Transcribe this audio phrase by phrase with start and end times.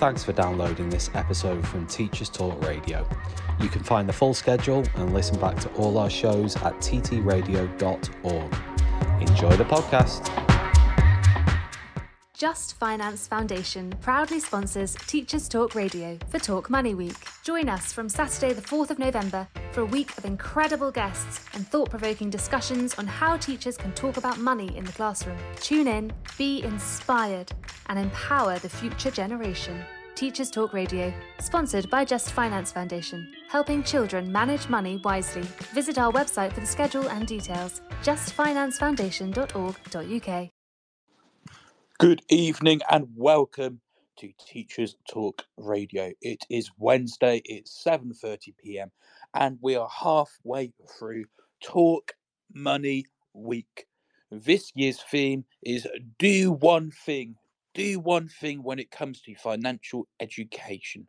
[0.00, 3.06] Thanks for downloading this episode from Teachers Talk Radio.
[3.60, 8.54] You can find the full schedule and listen back to all our shows at ttradio.org.
[9.20, 10.39] Enjoy the podcast.
[12.40, 17.18] Just Finance Foundation proudly sponsors Teachers Talk Radio for Talk Money Week.
[17.44, 21.68] Join us from Saturday, the 4th of November, for a week of incredible guests and
[21.68, 25.36] thought provoking discussions on how teachers can talk about money in the classroom.
[25.56, 27.52] Tune in, be inspired,
[27.90, 29.78] and empower the future generation.
[30.14, 35.42] Teachers Talk Radio, sponsored by Just Finance Foundation, helping children manage money wisely.
[35.74, 40.50] Visit our website for the schedule and details justfinancefoundation.org.uk.
[42.00, 43.82] Good evening and welcome
[44.20, 46.12] to Teachers Talk Radio.
[46.22, 48.90] It is Wednesday, it's 7:30 p.m.
[49.34, 51.26] and we are halfway through
[51.62, 52.12] Talk
[52.54, 53.86] Money Week.
[54.30, 55.86] This year's theme is
[56.18, 57.36] do one thing.
[57.74, 61.06] Do one thing when it comes to financial education.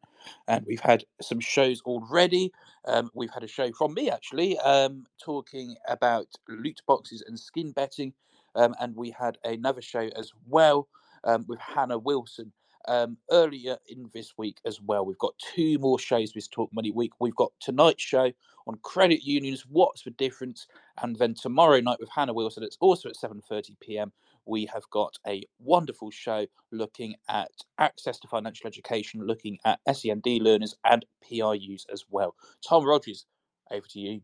[0.50, 2.52] And we've had some shows already.
[2.86, 7.72] Um, we've had a show from me actually um, talking about loot boxes and skin
[7.72, 8.14] betting.
[8.56, 10.88] Um, and we had another show as well
[11.24, 12.52] um, with Hannah Wilson
[12.88, 15.06] um, earlier in this week as well.
[15.06, 17.12] We've got two more shows this Talk Money week.
[17.20, 18.32] We've got tonight's show
[18.68, 20.68] on credit unions, what's the difference,
[21.02, 22.64] and then tomorrow night with Hannah Wilson.
[22.64, 24.12] It's also at 7:30 p.m.
[24.46, 30.26] We have got a wonderful show looking at access to financial education, looking at SEND
[30.42, 32.36] learners and PRUs as well.
[32.68, 33.26] Tom Rogers,
[33.70, 34.22] over to you.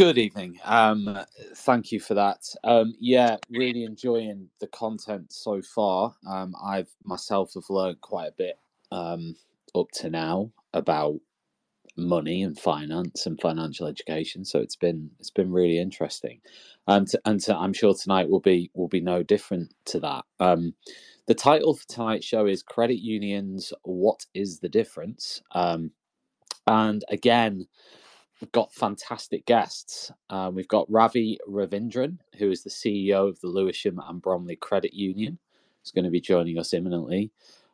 [0.00, 0.58] Good evening.
[0.64, 2.42] Um, thank you for that.
[2.64, 6.14] Um, yeah, really enjoying the content so far.
[6.26, 8.58] Um, I've myself have learned quite a bit
[8.90, 9.36] um,
[9.74, 11.20] up to now about
[11.98, 14.42] money and finance and financial education.
[14.42, 16.40] So it's been it's been really interesting,
[16.86, 20.24] and to, and to, I'm sure tonight will be will be no different to that.
[20.38, 20.72] Um,
[21.26, 23.70] the title for tonight's show is Credit Unions.
[23.82, 25.42] What is the difference?
[25.52, 25.90] Um,
[26.66, 27.66] and again
[28.40, 30.10] We've got fantastic guests.
[30.30, 34.94] Um, we've got Ravi Ravindran, who is the CEO of the Lewisham and Bromley Credit
[34.94, 35.38] Union.
[35.82, 37.30] He's going to be joining us imminently.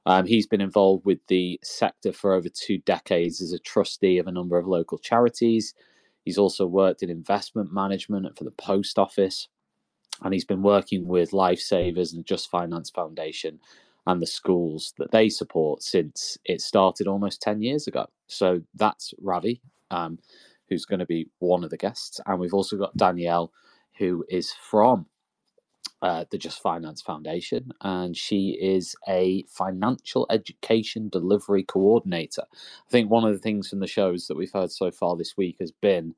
[0.07, 4.27] Um, he's been involved with the sector for over two decades as a trustee of
[4.27, 5.75] a number of local charities.
[6.25, 9.49] He's also worked in investment management for the post office,
[10.23, 13.61] and he's been working with Lifesavers and Just Finance Foundation
[14.07, 18.07] and the schools that they support since it started almost 10 years ago.
[18.29, 19.61] So that's Ravi.
[19.91, 20.19] Um,
[20.69, 22.21] who's going to be one of the guests.
[22.27, 23.53] And we've also got Danielle,
[23.99, 25.07] who is from
[26.03, 32.45] uh, the Just Finance Foundation, and she is a financial education delivery coordinator.
[32.53, 35.37] I think one of the things from the shows that we've heard so far this
[35.37, 36.15] week has been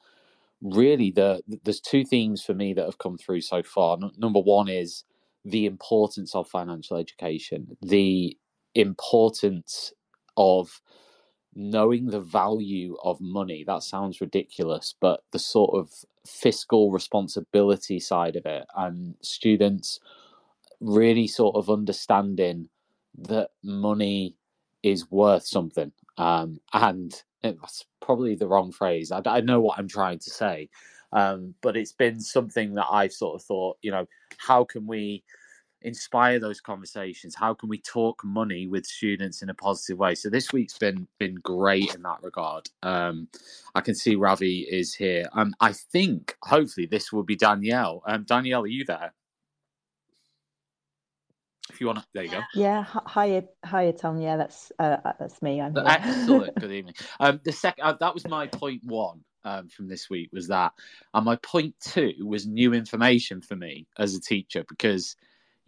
[0.62, 3.98] really the there's two themes for me that have come through so far.
[4.02, 5.04] N- number one is
[5.44, 8.36] the importance of financial education, the
[8.74, 9.92] importance
[10.36, 10.80] of
[11.58, 15.90] knowing the value of money that sounds ridiculous but the sort of
[16.24, 19.98] fiscal responsibility side of it and students
[20.80, 22.68] really sort of understanding
[23.16, 24.36] that money
[24.84, 29.88] is worth something um, and that's probably the wrong phrase I, I, know what i'm
[29.88, 30.68] trying to say
[31.12, 35.24] um, but it's been something that i've sort of thought you know how can we
[35.82, 37.34] inspire those conversations?
[37.34, 40.14] How can we talk money with students in a positive way?
[40.14, 42.68] So this week's been been great in that regard.
[42.82, 43.28] Um
[43.74, 45.28] i can see ravi is here.
[45.32, 48.02] Um i think hopefully this will be danielle.
[48.06, 49.12] Um danielle are you there?
[51.70, 52.40] If you want to there you go.
[52.54, 54.20] Yeah hi hi tom.
[54.20, 55.60] Yeah that's uh, uh that's me.
[55.60, 55.84] I'm here.
[55.86, 56.54] excellent.
[56.60, 56.94] Good evening.
[57.20, 60.72] Um the second uh, that was my point one um, from this week was that
[61.14, 65.16] and my point two was new information for me as a teacher because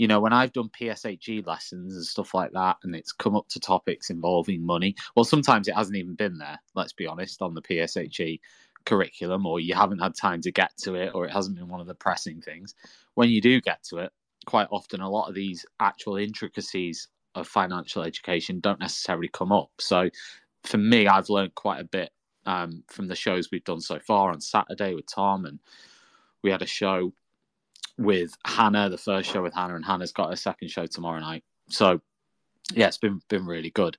[0.01, 3.47] you know, when I've done PSHE lessons and stuff like that, and it's come up
[3.51, 7.53] to topics involving money, well, sometimes it hasn't even been there, let's be honest, on
[7.53, 8.41] the PSHE
[8.87, 11.83] curriculum, or you haven't had time to get to it, or it hasn't been one
[11.83, 12.75] of the pressing things.
[13.13, 14.11] When you do get to it,
[14.47, 19.71] quite often a lot of these actual intricacies of financial education don't necessarily come up.
[19.81, 20.09] So
[20.65, 22.09] for me, I've learned quite a bit
[22.47, 25.59] um, from the shows we've done so far on Saturday with Tom, and
[26.43, 27.13] we had a show
[28.01, 31.45] with Hannah, the first show with Hannah, and Hannah's got a second show tomorrow night.
[31.69, 32.01] So
[32.73, 33.97] yeah, it's been been really good.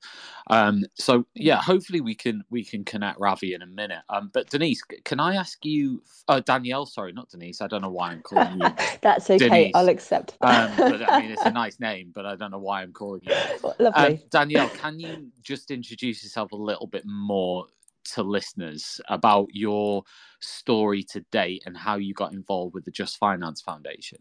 [0.50, 4.02] Um, so yeah, hopefully we can we can connect Ravi in a minute.
[4.10, 6.86] Um, but Denise, can I ask you, uh, Danielle?
[6.86, 7.62] Sorry, not Denise.
[7.62, 8.70] I don't know why I'm calling you.
[9.02, 9.38] That's okay.
[9.38, 9.72] Denise.
[9.76, 10.38] I'll accept.
[10.42, 13.22] um, but I mean, it's a nice name, but I don't know why I'm calling
[13.24, 13.34] you.
[13.80, 14.70] Lovely, um, Danielle.
[14.70, 17.68] Can you just introduce yourself a little bit more
[18.14, 20.04] to listeners about your
[20.42, 24.20] story to date and how you got involved with the Just Finance Foundation?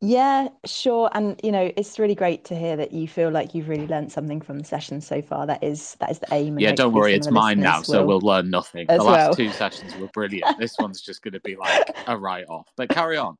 [0.00, 1.10] Yeah, sure.
[1.12, 4.12] And you know, it's really great to hear that you feel like you've really learned
[4.12, 5.44] something from the session so far.
[5.44, 6.58] That is that is the aim.
[6.58, 8.86] yeah, don't worry, it's mine now, so we'll learn nothing.
[8.86, 9.34] The last well.
[9.34, 10.56] two sessions were brilliant.
[10.58, 12.68] this one's just going to be like a write off.
[12.76, 13.36] But carry on.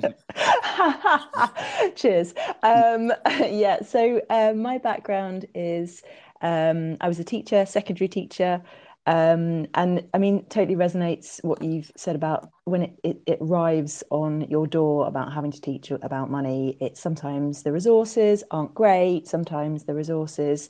[1.96, 2.34] Cheers.
[2.62, 3.12] Um,
[3.50, 6.02] yeah, so uh, my background is
[6.40, 8.62] um, I was a teacher, secondary teacher.
[9.06, 14.04] Um, and I mean, totally resonates what you've said about when it, it, it, arrives
[14.10, 16.76] on your door about having to teach about money.
[16.78, 20.68] It's sometimes the resources aren't great, sometimes the resources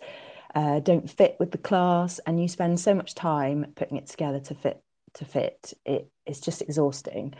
[0.54, 4.38] uh, don't fit with the class, and you spend so much time putting it together
[4.38, 4.80] to fit
[5.14, 5.72] to fit.
[5.84, 7.34] It, it's just exhausting.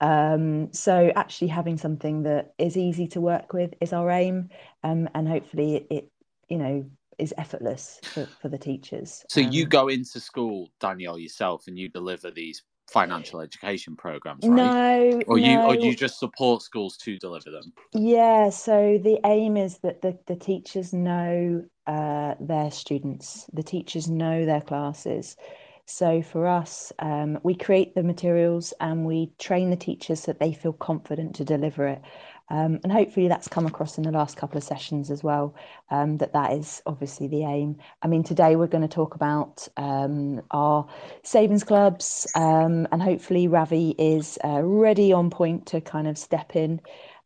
[0.00, 4.48] Um, so actually having something that is easy to work with is our aim,
[4.82, 6.12] um, and hopefully it, it,
[6.48, 9.24] you know, is effortless for, for the teachers.
[9.28, 14.46] So um, you go into school, Danielle, yourself, and you deliver these financial education programs,
[14.46, 14.56] right?
[14.56, 15.46] No, or no.
[15.46, 17.72] you or you just support schools to deliver them.
[17.92, 18.50] Yeah.
[18.50, 23.48] So the aim is that the, the teachers know uh, their students.
[23.52, 25.36] The teachers know their classes.
[25.86, 30.38] So for us, um, we create the materials and we train the teachers so that
[30.38, 32.02] they feel confident to deliver it.
[32.50, 35.54] Um, and hopefully that's come across in the last couple of sessions as well,
[35.90, 37.76] um, that that is obviously the aim.
[38.02, 40.86] I mean, today we're going to talk about um, our
[41.22, 46.56] savings clubs um, and hopefully Ravi is uh, ready on point to kind of step
[46.56, 46.80] in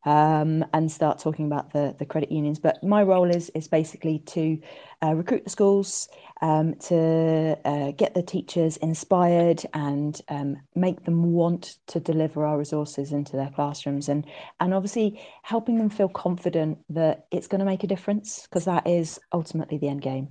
[0.05, 2.59] um, and start talking about the, the credit unions.
[2.59, 4.59] But my role is is basically to
[5.03, 6.09] uh, recruit the schools,
[6.43, 12.59] um, to uh, get the teachers inspired and um, make them want to deliver our
[12.59, 14.27] resources into their classrooms, and
[14.61, 18.87] and obviously helping them feel confident that it's going to make a difference because that
[18.87, 20.29] is ultimately the end game.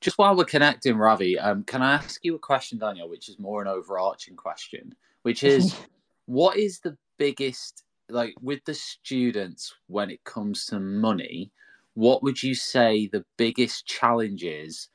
[0.00, 3.38] Just while we're connecting, Ravi, um, can I ask you a question, Daniel, which is
[3.38, 5.76] more an overarching question, which is,
[6.24, 11.50] what is the biggest like with the students when it comes to money
[11.94, 14.88] what would you say the biggest challenge is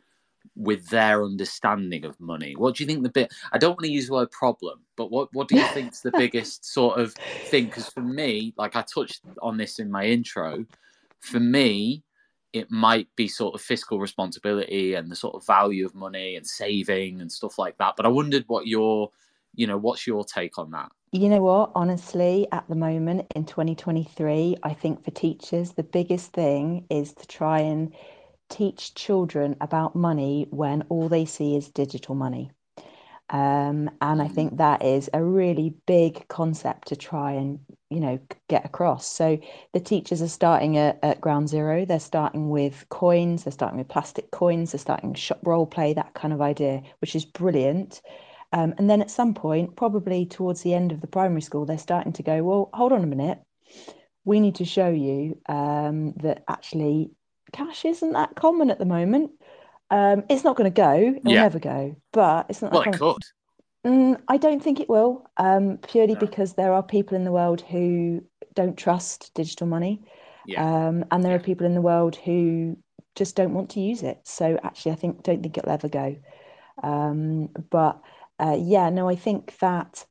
[0.56, 2.56] with their understanding of money?
[2.56, 5.12] What do you think the bit i don't want to use the word problem but
[5.12, 7.66] what what do you think is the biggest sort of thing?
[7.66, 10.66] Because for me like i touched on this in my intro
[11.20, 12.04] for me
[12.54, 16.48] it might be sort of fiscal responsibility and the sort of value of money and
[16.48, 19.12] saving and stuff like that but i wondered what your
[19.56, 21.72] you know what's your take on that you know what?
[21.76, 27.28] Honestly, at the moment in 2023, I think for teachers, the biggest thing is to
[27.28, 27.94] try and
[28.50, 32.52] teach children about money when all they see is digital money.
[33.30, 37.60] Um, and I think that is a really big concept to try and
[37.90, 38.20] you know
[38.50, 39.08] get across.
[39.08, 39.40] So
[39.74, 41.86] the teachers are starting at, at ground zero.
[41.86, 43.44] They're starting with coins.
[43.44, 44.74] They're starting with plastic coins.
[44.74, 48.02] They're starting shop role play, that kind of idea, which is brilliant.
[48.53, 51.77] Um, and then at some point, probably towards the end of the primary school, they're
[51.77, 53.39] starting to go, well, hold on a minute.
[54.24, 57.12] We need to show you um, that actually
[57.51, 59.31] cash isn't that common at the moment.
[59.92, 61.15] Um, it's not going to go.
[61.18, 61.44] It'll yeah.
[61.44, 61.95] never go.
[62.12, 62.74] But it's not.
[62.74, 63.21] Well, it could.
[63.86, 66.19] Mm, I don't think it will, um, purely no.
[66.19, 68.24] because there are people in the world who
[68.56, 70.01] don't trust digital money.
[70.47, 70.63] Yeah.
[70.63, 71.38] Um, and there yeah.
[71.38, 72.77] are people in the world who
[73.15, 74.19] just don't want to use it.
[74.24, 76.15] So actually, I think don't think it'll ever go.
[76.81, 78.01] Um, but
[78.40, 80.06] uh, yeah, no, I think that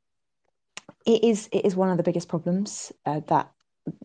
[1.05, 3.51] it is it is one of the biggest problems uh, that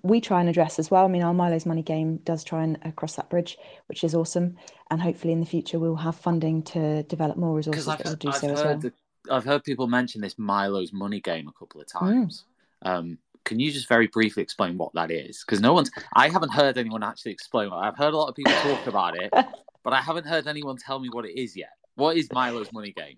[0.03, 1.05] we try and address as well.
[1.05, 3.57] I mean, our Milo's Money game does try and uh, cross that bridge,
[3.87, 4.57] which is awesome.
[4.91, 8.29] And hopefully, in the future, we'll have funding to develop more resources that will do
[8.29, 8.79] I've so as well.
[8.79, 8.93] The,
[9.31, 11.99] I've heard people mention this Milo's Money game a couple of mm.
[11.99, 12.45] times.
[12.85, 12.91] Mm.
[12.91, 15.43] Um, can you just very briefly explain what that is?
[15.45, 17.79] Because no one's, I haven't heard anyone actually explain what.
[17.79, 19.31] I've heard a lot of people talk about it,
[19.83, 21.71] but I haven't heard anyone tell me what it is yet.
[21.95, 23.17] What is Milo's Money game?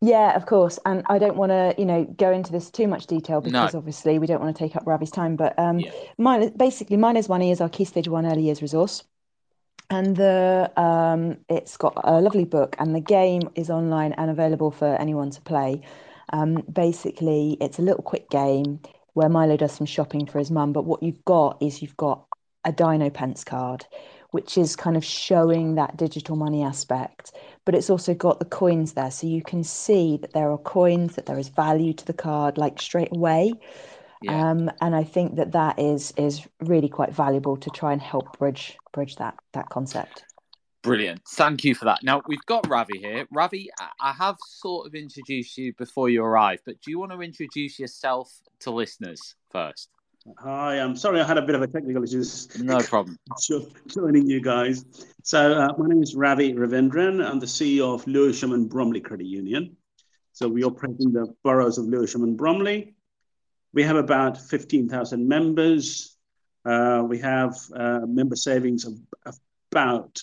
[0.00, 0.78] Yeah, of course.
[0.84, 3.78] And I don't want to, you know, go into this too much detail because no.
[3.78, 5.34] obviously we don't want to take up Ravi's time.
[5.34, 5.90] But um, yeah.
[6.18, 9.02] mine, basically, Milo's Money is our Key Stage One early years resource,
[9.90, 14.70] and the um, it's got a lovely book, and the game is online and available
[14.70, 15.82] for anyone to play.
[16.32, 18.80] Um, basically, it's a little quick game
[19.14, 20.72] where Milo does some shopping for his mum.
[20.72, 22.24] But what you've got is you've got
[22.64, 23.84] a Dino Pence card,
[24.30, 27.32] which is kind of showing that digital money aspect.
[27.64, 29.10] But it's also got the coins there.
[29.10, 32.58] So you can see that there are coins, that there is value to the card,
[32.58, 33.52] like straight away.
[34.22, 34.50] Yeah.
[34.50, 38.38] Um, and I think that that is is really quite valuable to try and help
[38.38, 40.24] bridge bridge that that concept.
[40.82, 41.22] Brilliant.
[41.28, 42.02] Thank you for that.
[42.02, 43.26] Now we've got Ravi here.
[43.30, 43.68] Ravi,
[44.00, 47.78] I have sort of introduced you before you arrived, but do you want to introduce
[47.78, 49.88] yourself to listeners first?
[50.38, 52.24] Hi, I'm sorry I had a bit of a technical issue.
[52.58, 53.16] No problem.
[53.86, 54.84] joining you guys.
[55.22, 57.24] So uh, my name is Ravi Ravindran.
[57.24, 59.76] I'm the CEO of Lewisham and Bromley Credit Union.
[60.32, 62.94] So we operate in the boroughs of Lewisham and Bromley.
[63.72, 66.16] We have about 15,000 members.
[66.64, 68.94] Uh, we have uh, member savings of,
[69.24, 69.38] of
[69.70, 70.20] about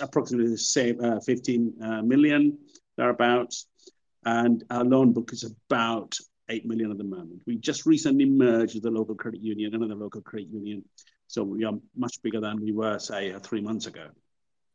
[0.00, 2.58] approximately the same uh, 15 uh, million
[2.96, 3.66] thereabouts,
[4.24, 6.14] and our loan book is about
[6.48, 7.42] 8 million at the moment.
[7.46, 10.84] We just recently merged the local credit union, another local credit union,
[11.26, 14.08] so we are much bigger than we were, say, uh, three months ago.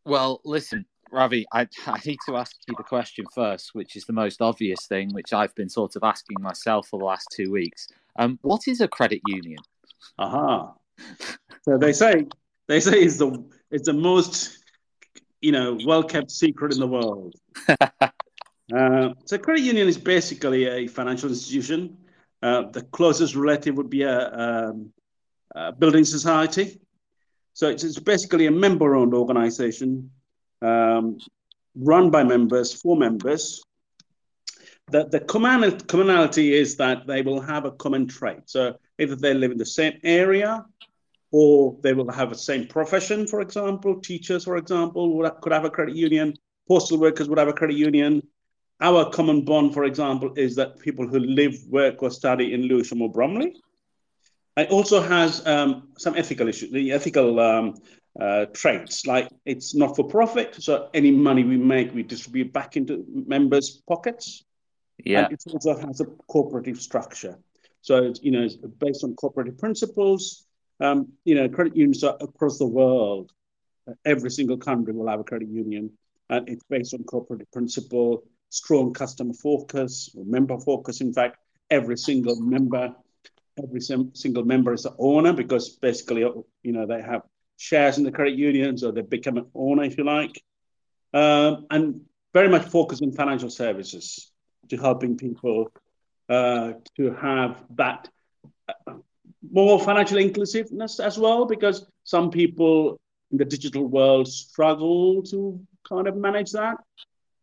[0.06, 4.13] Well, listen, Ravi, I, I need to ask you the question first, which is the
[4.13, 7.88] most obvious thing, which I've been sort of asking myself for the last two weeks.
[8.18, 9.60] Um, what is a credit union?
[10.18, 10.74] Aha.
[11.63, 12.25] So they say
[12.68, 14.58] they say it's the it's the most
[15.42, 17.36] you know well kept secret in the world.
[18.72, 21.98] uh, so credit union is basically a financial institution.
[22.41, 24.91] Uh, the closest relative would be a, um,
[25.55, 26.79] a building society.
[27.53, 30.12] So it's, it's basically a member-owned organization
[30.62, 31.17] um,
[31.75, 33.62] run by members for members.
[34.91, 38.41] The, the common, commonality is that they will have a common trait.
[38.46, 40.65] So either they live in the same area
[41.32, 44.00] or they will have the same profession, for example.
[44.01, 46.34] Teachers, for example, would, could have a credit union.
[46.67, 48.22] Postal workers would have a credit union.
[48.82, 53.01] Our common bond, for example, is that people who live, work, or study in Lewisham
[53.01, 53.56] or Bromley.
[54.58, 57.75] It also has um, some ethical issues, the ethical um,
[58.20, 62.77] uh, traits, like it's not for profit, so any money we make, we distribute back
[62.77, 64.44] into members' pockets.
[65.03, 65.25] Yeah.
[65.25, 67.39] And it also has a cooperative structure.
[67.82, 70.46] So, it's, you know, it's based on cooperative principles.
[70.80, 73.32] Um, you know, credit unions are across the world.
[74.06, 75.92] Every single country will have a credit union,
[76.30, 81.01] and it's based on cooperative principle, strong customer focus, member focus.
[81.01, 81.38] In fact,
[81.72, 82.93] every single member,
[83.57, 87.24] every single member is an owner because basically, you know, they have
[87.57, 90.39] shares in the credit union, so they become an owner, if you like,
[91.13, 92.01] um, and
[92.33, 94.31] very much focus on financial services
[94.69, 95.72] to helping people
[96.29, 98.07] uh, to have that
[98.69, 98.93] uh,
[99.51, 103.00] more financial inclusiveness as well, because some people
[103.31, 106.77] in the digital world struggle to kind of manage that.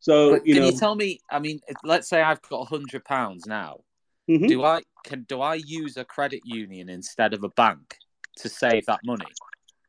[0.00, 1.20] So, but you can know, you tell me?
[1.30, 3.80] I mean, let's say I've got a hundred pounds now.
[4.28, 4.48] Mhm.
[4.48, 7.98] Do I can do I use a credit union instead of a bank
[8.36, 9.26] to save that money?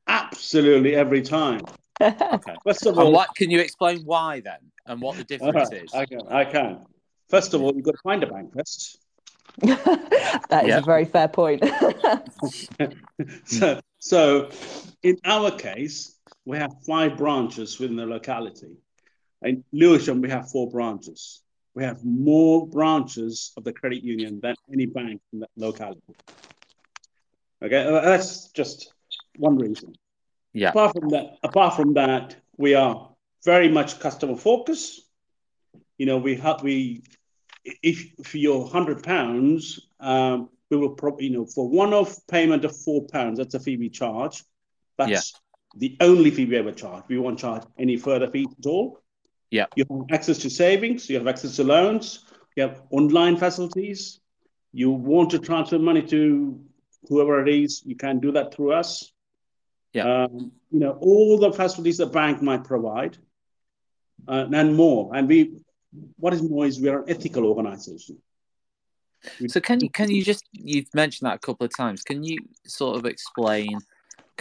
[0.08, 1.62] absolutely every time.
[2.02, 2.56] Okay.
[2.64, 5.84] First of And all, what can you explain why then, and what the difference right,
[5.84, 5.94] is?
[5.94, 6.86] I can, I can.
[7.30, 8.98] First of all, you've got to find a bank first.
[9.62, 10.80] that is Yeah.
[10.80, 11.64] a very fair point.
[13.46, 14.50] so, so
[15.04, 18.78] in our case, we have five branches within the locality.
[19.44, 21.42] In Lewisham, we have four branches.
[21.74, 26.02] We have more branches of the credit union than any bank in that locality.
[27.64, 28.94] Okay, uh, that's just
[29.38, 29.96] one reason.
[30.54, 30.70] Yeah.
[30.70, 33.10] Apart from that, apart from that, we are
[33.46, 35.02] very much customer focused.
[35.98, 37.04] You know, we have we
[37.64, 42.76] if for your hundred pounds, um, we will probably you know for one-off payment of
[42.76, 44.44] four pounds, that's a fee we charge.
[44.98, 45.34] That's
[45.78, 47.04] the only fee we ever charge.
[47.08, 49.01] We won't charge any further fees at all.
[49.52, 49.66] Yeah.
[49.76, 51.10] You have access to savings.
[51.10, 52.26] You have access to loans.
[52.56, 54.20] You have online facilities.
[54.74, 56.60] You want to transfer money to
[57.08, 59.12] whoever it is, you can do that through us.
[59.94, 60.24] Yeah.
[60.24, 63.18] Um, you know, all the facilities the bank might provide
[64.28, 65.14] uh, and more.
[65.16, 65.58] And we,
[66.18, 68.18] what is more is we are an ethical organization.
[69.48, 72.02] So can you can you just you've mentioned that a couple of times?
[72.02, 73.78] Can you sort of explain?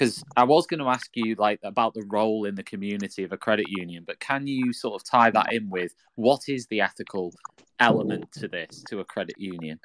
[0.01, 3.33] Because I was going to ask you like about the role in the community of
[3.33, 6.81] a credit union, but can you sort of tie that in with what is the
[6.81, 7.35] ethical
[7.79, 9.79] element to this to a credit union?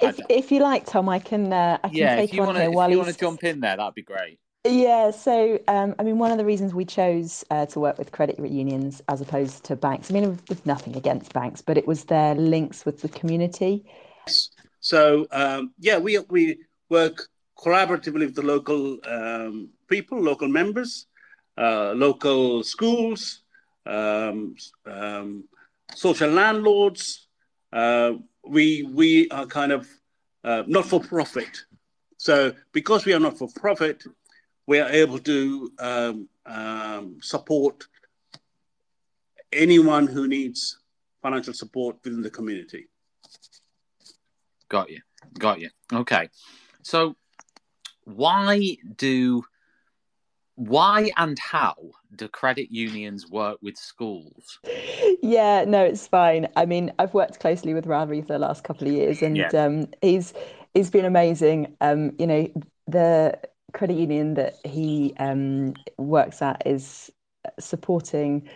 [0.00, 2.48] if, if you like, Tom, I can uh, I can Yeah, take if you on
[2.48, 4.38] want here to if while you want to jump in there, that'd be great.
[4.64, 8.12] Yeah, so um, I mean, one of the reasons we chose uh, to work with
[8.12, 11.86] credit unions as opposed to banks, I mean, with, with nothing against banks, but it
[11.86, 13.84] was their links with the community.
[14.80, 16.58] So um, yeah, we we
[16.90, 17.28] work
[17.62, 21.06] collaboratively with the local um, people, local members,
[21.56, 23.42] uh, local schools,
[23.86, 24.54] um,
[24.86, 25.44] um,
[25.94, 27.28] social landlords.
[27.72, 28.14] Uh,
[28.44, 29.88] we we are kind of
[30.44, 31.64] uh, not for profit.
[32.16, 34.02] So because we are not for profit,
[34.66, 37.84] we are able to um, um, support
[39.52, 40.78] anyone who needs
[41.22, 42.88] financial support within the community.
[44.68, 45.00] Got you.
[45.38, 45.70] Got you.
[45.92, 46.28] Okay.
[46.82, 47.14] So
[48.04, 49.44] why do
[50.54, 51.74] why and how
[52.14, 54.60] do credit unions work with schools?
[55.22, 56.48] Yeah, no, it's fine.
[56.56, 59.48] I mean, I've worked closely with Ravi for the last couple of years, and Yeah.
[59.54, 60.34] um, he's
[60.74, 61.76] he's been amazing.
[61.80, 62.48] Um, you know,
[62.86, 63.38] the
[63.72, 67.10] credit union that he um, works at is
[67.58, 68.48] supporting.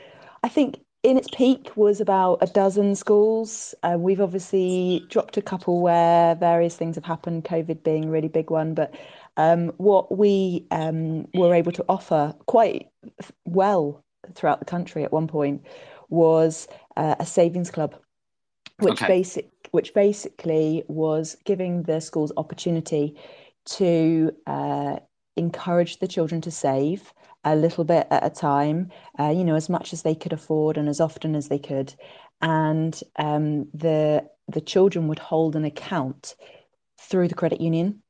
[0.43, 3.75] I think in its peak was about a dozen schools.
[3.83, 8.29] Uh, we've obviously dropped a couple where various things have happened, COVID being a really
[8.29, 8.95] big one, but
[9.37, 12.89] um, what we um, were able to offer quite
[13.45, 15.63] well throughout the country at one point
[16.09, 17.97] was uh, a savings club,
[18.79, 19.07] which Okay.
[19.07, 23.19] basic which basically was giving the schools opportunity
[23.65, 24.97] to uh,
[25.37, 27.13] encourage the children to save
[27.45, 30.77] a little bit at a time, uh, you know, as much as they could afford
[30.79, 31.95] and as often as they could,
[32.41, 36.37] and um, the the children would hold an account
[37.01, 38.03] through the credit union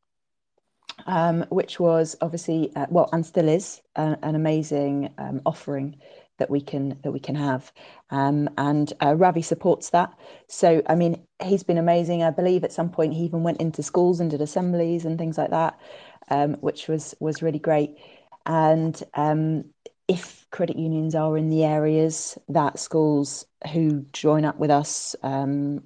[1.07, 5.97] um, which was obviously uh, well and still is an amazing um, offering
[6.39, 7.73] that we can that we can have.
[8.11, 10.13] Um, and uh, Ravi supports that.
[10.49, 12.23] So I mean he's been amazing.
[12.23, 15.39] I believe at some point he even went into schools and did assemblies and things
[15.39, 15.79] like that
[16.31, 17.97] um, which was was really great.
[18.45, 19.65] And um,
[20.09, 25.83] if credit unions are in the areas that schools who join up with us um,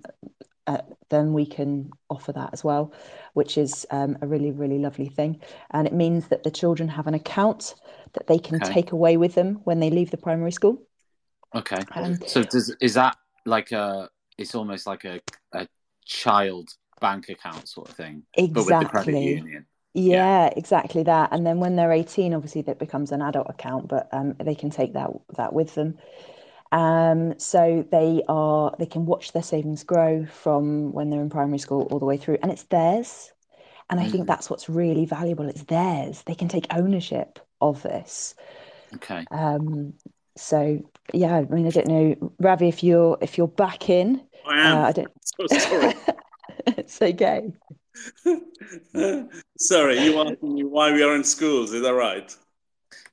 [0.71, 2.93] uh, then we can offer that as well,
[3.35, 5.41] which is um, a really, really lovely thing.
[5.71, 7.75] And it means that the children have an account
[8.13, 8.73] that they can Okay.
[8.75, 10.83] take away with them when they leave the primary school.
[11.55, 11.81] Okay.
[11.93, 14.09] Um, So does is that like a?
[14.39, 15.21] It's almost like a
[15.53, 15.67] a
[16.07, 18.23] child bank account sort of thing,
[18.55, 19.27] but with the credit exactly.
[19.37, 19.67] union.
[19.93, 21.33] Yeah, exactly that.
[21.33, 24.71] And then when they're 18, obviously that becomes an adult account, but um, they can
[24.71, 25.99] take that that with them.
[26.73, 31.59] Um, so they are they can watch their savings grow from when they're in primary
[31.59, 33.33] school all the way through, and it's theirs.
[33.89, 34.29] And I think Mm.
[34.29, 35.49] that's what's really valuable.
[35.49, 36.23] It's theirs.
[36.23, 38.37] They can take ownership of this.
[38.95, 39.27] Okay.
[39.33, 39.95] Um,
[40.37, 40.81] so
[41.13, 44.79] yeah, I mean, I don't know, Ravi, if you're if you're back in, I am
[44.79, 45.11] uh, I don't.
[45.25, 45.95] so sorry.
[46.67, 47.53] it's okay.
[49.59, 51.73] sorry, you asked me why we are in schools.
[51.73, 52.35] Is that right?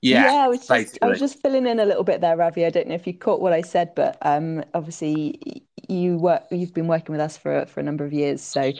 [0.01, 0.31] Yeah.
[0.33, 2.65] I was just I was just filling in a little bit there, Ravi.
[2.65, 6.73] I don't know if you caught what I said, but um, obviously you work you've
[6.73, 8.71] been working with us for for a number of years, so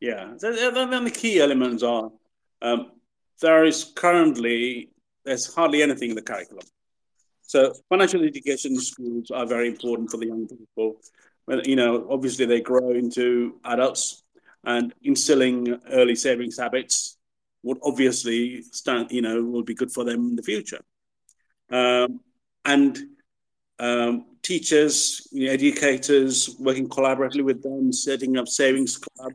[0.00, 0.34] Yeah.
[0.38, 2.10] So then then the key elements are
[2.62, 2.92] um,
[3.40, 4.90] there is currently
[5.24, 6.66] there's hardly anything in the curriculum.
[7.42, 10.96] So financial education schools are very important for the young people.
[11.46, 14.22] Well, you know, obviously they grow into adults,
[14.64, 17.18] and instilling early savings habits
[17.62, 20.80] would obviously stand, you know, will be good for them in the future.
[21.70, 22.20] Um,
[22.64, 22.98] and
[23.78, 29.32] um, teachers, you know, educators, working collaboratively with them, setting up savings club,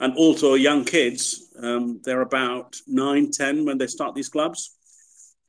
[0.00, 1.52] and also young kids.
[1.60, 4.76] Um, they're about nine, ten when they start these clubs,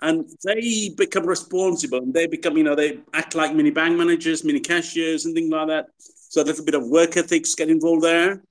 [0.02, 4.44] and they become responsible and they become, you know, they act like mini bank managers,
[4.44, 5.88] mini cashiers, and things like that.
[6.00, 8.44] So a little bit of work ethics get involved there.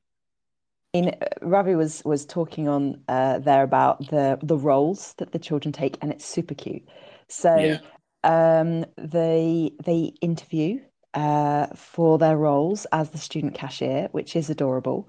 [0.96, 5.38] I mean, Ravi was was talking on uh, there about the the roles that the
[5.38, 6.88] children take, and it's super cute.
[7.28, 7.80] So Yeah.
[8.24, 10.80] um, they they interview
[11.14, 15.08] uh, for their roles as the student cashier, which is adorable,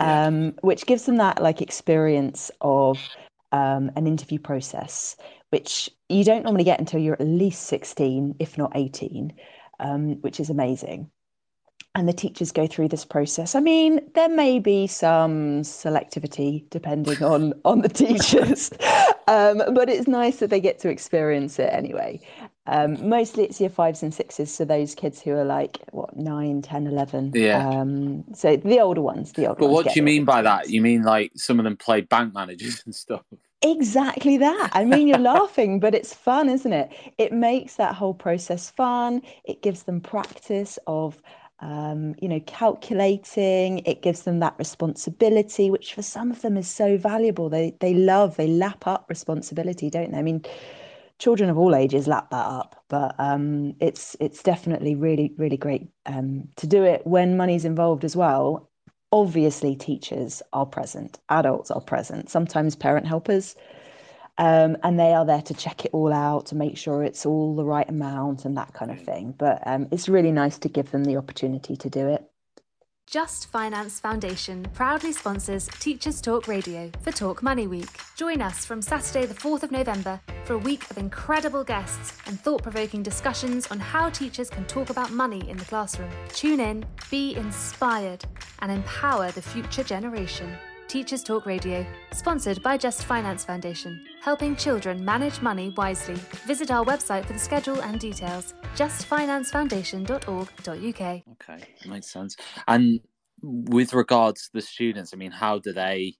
[0.00, 0.26] Yeah.
[0.26, 3.10] um, which gives them that like experience of
[3.52, 5.16] um, an interview process,
[5.50, 9.34] which you don't normally get until you're at least 16, if not 18,
[9.80, 11.10] um, which is amazing
[11.96, 13.54] and the teachers go through this process.
[13.54, 18.70] I mean, there may be some selectivity depending on on the teachers,
[19.26, 22.20] um, but it's nice that they get to experience it anyway.
[22.66, 26.60] Um, mostly it's year fives and sixes, so those kids who are like what nine,
[26.60, 27.32] 10, 11.
[27.34, 27.66] Yeah.
[27.66, 30.68] Um, so the older ones, the older But what do you mean by that?
[30.68, 33.22] You mean like some of them play bank managers and stuff?
[33.62, 34.70] Exactly that.
[34.72, 36.92] I mean, you're laughing, but it's fun, isn't it?
[37.16, 39.22] It makes that whole process fun.
[39.44, 41.22] It gives them practice of,
[41.60, 43.78] um, you know, calculating.
[43.80, 47.48] It gives them that responsibility, which for some of them is so valuable.
[47.48, 50.18] They they love, they lap up responsibility, don't they?
[50.18, 50.44] I mean,
[51.18, 55.88] children of all ages lap that up, but um, it's it's definitely really, really great
[56.06, 58.70] um, to do it when money's involved as well
[59.12, 63.54] obviously teachers are present adults are present sometimes parent helpers
[64.38, 67.56] um, and they are there to check it all out to make sure it's all
[67.56, 70.90] the right amount and that kind of thing but um, it's really nice to give
[70.90, 72.24] them the opportunity to do it
[73.06, 77.88] Just Finance Foundation proudly sponsors Teachers Talk Radio for Talk Money Week.
[78.16, 82.40] Join us from Saturday, the 4th of November, for a week of incredible guests and
[82.40, 86.10] thought provoking discussions on how teachers can talk about money in the classroom.
[86.30, 88.24] Tune in, be inspired,
[88.58, 90.50] and empower the future generation.
[90.88, 96.14] Teachers Talk Radio, sponsored by Just Finance Foundation, helping children manage money wisely.
[96.46, 101.22] Visit our website for the schedule and details justfinancefoundation.org.uk.
[101.32, 102.36] Okay, makes sense.
[102.68, 103.00] And
[103.42, 106.14] with regards to the students, I mean, how do they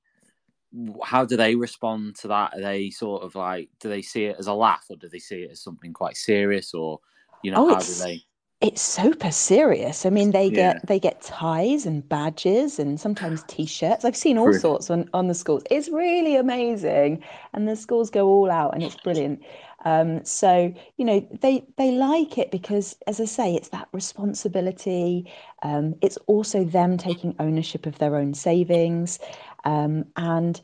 [1.05, 2.53] how do they respond to that?
[2.55, 5.21] Are they sort of like do they see it as a laugh or do they
[5.21, 6.99] see it as something quite serious or
[7.45, 8.25] you know Oh, how do they
[8.63, 10.07] it's super serious.
[10.07, 10.51] I mean, they Yeah.
[10.51, 14.05] get they get ties and badges and sometimes t-shirts.
[14.05, 14.55] I've seen all Brilliant.
[14.55, 15.63] sorts on on the schools.
[15.71, 19.43] It's really amazing, and the schools go all out, and it's brilliant.
[19.85, 25.31] Um, so you know they they like it because, as I say, it's that responsibility.
[25.63, 29.19] Um, it's also them taking ownership of their own savings,
[29.65, 30.61] um, and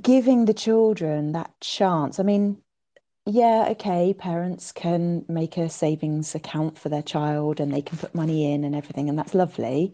[0.00, 2.18] giving the children that chance.
[2.20, 2.62] I mean,
[3.30, 8.14] yeah, okay, parents can make a savings account for their child and they can put
[8.14, 9.92] money in and everything, and that's lovely.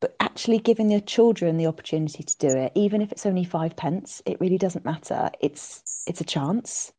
[0.00, 3.76] But actually giving their children the opportunity to do it, even if it's only five
[3.76, 5.30] pence, it really doesn't matter.
[5.40, 6.92] It's it's a chance.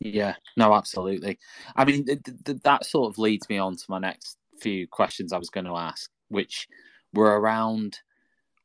[0.00, 1.38] Yeah, no, absolutely.
[1.76, 5.32] I mean, th- th- that sort of leads me on to my next few questions
[5.32, 6.68] I was going to ask, which
[7.12, 7.98] were around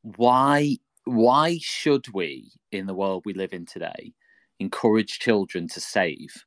[0.02, 4.12] why why should we, in the world we live in today,
[4.60, 6.44] encourage children to save?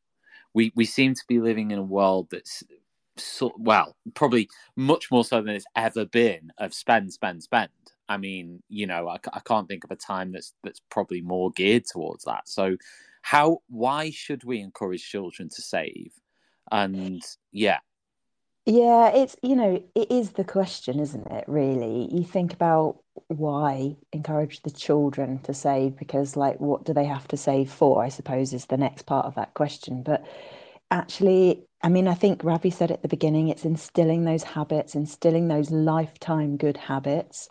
[0.53, 2.63] We we seem to be living in a world that's
[3.17, 7.69] so well, probably much more so than it's ever been of spend, spend, spend.
[8.09, 11.51] I mean, you know, I, I can't think of a time that's that's probably more
[11.51, 12.47] geared towards that.
[12.47, 12.77] So,
[13.21, 16.13] how why should we encourage children to save?
[16.71, 17.21] And
[17.51, 17.79] yeah,
[18.65, 22.07] Yeah, it's, you know, it is the question, isn't it, really?
[22.13, 27.27] You think about why encourage the children to save, because, like, what do they have
[27.29, 28.03] to save for?
[28.03, 30.03] I suppose is the next part of that question.
[30.03, 30.25] But
[30.91, 35.47] actually, I mean, I think Ravi said at the beginning, it's instilling those habits, instilling
[35.47, 37.49] those lifetime good habits.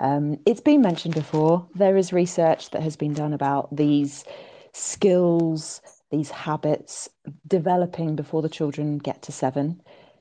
[0.00, 1.66] Um, it's been mentioned before.
[1.74, 4.24] There is research that has been done about these
[4.72, 7.08] skills, these habits
[7.46, 9.80] developing before the children get to seven.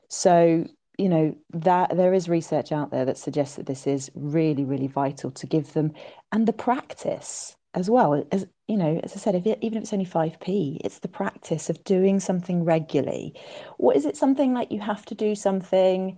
[0.10, 0.66] So,
[0.98, 4.88] you know, that there is research out there that suggests that this is really, really
[4.88, 5.92] vital to give them
[6.32, 8.24] and the practice as well.
[8.32, 11.08] As you know, as I said, if it, even if it's only 5p, it's the
[11.08, 13.34] practice of doing something regularly.
[13.78, 16.18] What is it something like you have to do something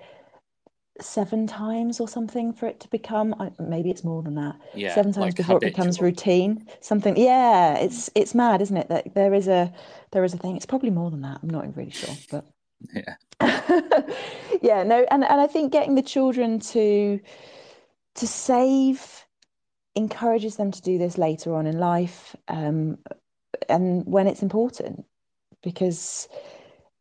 [1.01, 5.11] seven times or something for it to become maybe it's more than that yeah, seven
[5.11, 9.33] times like before it becomes routine something yeah it's it's mad isn't it that there
[9.33, 9.73] is a
[10.11, 12.45] there is a thing it's probably more than that i'm not really sure but
[12.93, 13.15] Yeah,
[14.61, 17.19] yeah no and, and i think getting the children to
[18.15, 19.25] to save
[19.95, 22.97] encourages them to do this later on in life um,
[23.69, 25.05] and when it's important
[25.63, 26.27] because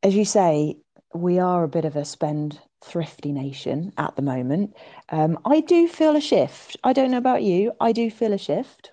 [0.03, 0.77] as you say
[1.13, 4.75] we are a bit of a spend thrifty nation at the moment
[5.11, 8.39] um, i do feel a shift i don't know about you i do feel a
[8.39, 8.91] shift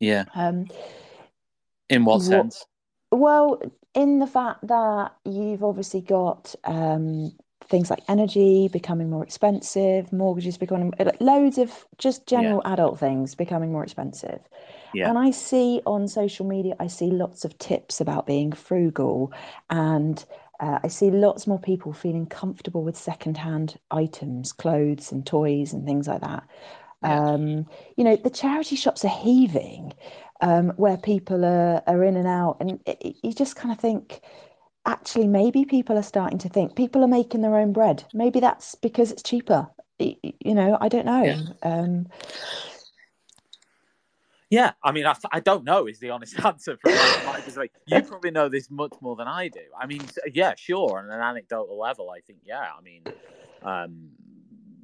[0.00, 0.24] yeah.
[0.34, 0.66] um,
[1.88, 2.66] In what What- sense?
[3.10, 3.60] Well,
[3.94, 7.32] in the fact that you've obviously got um,
[7.68, 13.34] things like energy becoming more expensive, mortgages becoming like loads of just general adult things
[13.34, 14.40] becoming more expensive.
[14.94, 15.08] Yeah.
[15.08, 19.32] And I see on social media, I see lots of tips about being frugal,
[19.68, 20.24] and
[20.60, 25.84] uh, I see lots more people feeling comfortable with secondhand items, clothes and toys and
[25.84, 26.44] things like that.
[27.02, 27.20] Yeah.
[27.20, 29.92] Um, you know, the charity shops are heaving
[30.40, 32.58] um, where people are, are in and out.
[32.60, 34.20] And it, it- you just kind of think,
[34.86, 38.04] actually, maybe people are starting to think people are making their own bread.
[38.12, 39.68] Maybe that's because it's cheaper.
[39.98, 41.22] You know, I don't know.
[41.24, 41.38] Yeah.
[41.62, 42.06] Um,
[44.50, 47.36] Yeah, I mean, I, I don't know is the honest answer from my side.
[47.36, 49.60] Because like you probably know this much more than I do.
[49.78, 53.02] I mean, yeah, sure, on an anecdotal level, I think, yeah, I mean,
[53.62, 54.10] um,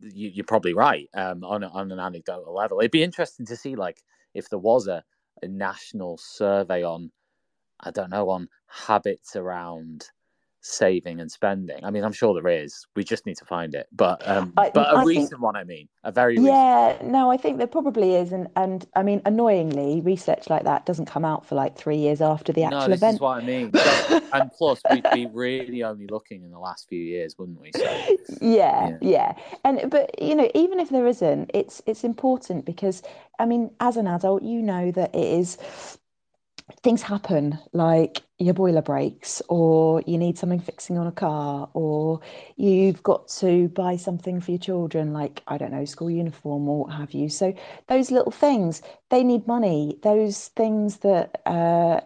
[0.02, 1.08] you, you're probably right.
[1.14, 4.02] Um, on on an anecdotal level, it'd be interesting to see like
[4.34, 5.02] if there was a,
[5.42, 7.12] a national survey on,
[7.80, 10.10] I don't know, on habits around
[10.66, 11.84] saving and spending.
[11.84, 12.86] I mean, I'm sure there is.
[12.96, 13.86] We just need to find it.
[13.92, 16.46] But um, I- but a I think- recent one, I mean, a very recent.
[16.46, 18.32] yeah, no, I think there probably is.
[18.32, 22.22] And, and I mean, annoyingly, research like that doesn't come out for like three years
[22.22, 23.14] after the actual no, this event.
[23.16, 23.72] is what I mean.
[24.08, 27.70] So- and plus, we'd be really only looking in the last few years, wouldn't we?
[27.76, 27.84] So
[28.40, 28.98] yeah, Yeah.
[29.00, 29.34] yeah.
[29.64, 33.02] And but you know, even if there isn't, it's it's important because
[33.38, 35.58] I mean, as an adult, you know that it is
[36.82, 42.20] things happen like your boiler breaks or you need something fixing on a car or
[42.56, 46.84] you've got to buy something for your children like I don't know, school uniform or
[46.84, 47.28] what have you.
[47.28, 47.54] So
[47.88, 49.98] those little things, they need money.
[50.02, 52.00] Those things that uh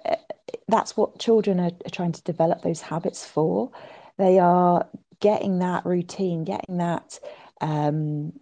[0.68, 3.70] that's what children are, are trying to develop those habits for.
[4.18, 4.86] They are
[5.20, 7.18] getting that routine, getting that
[7.60, 8.32] um,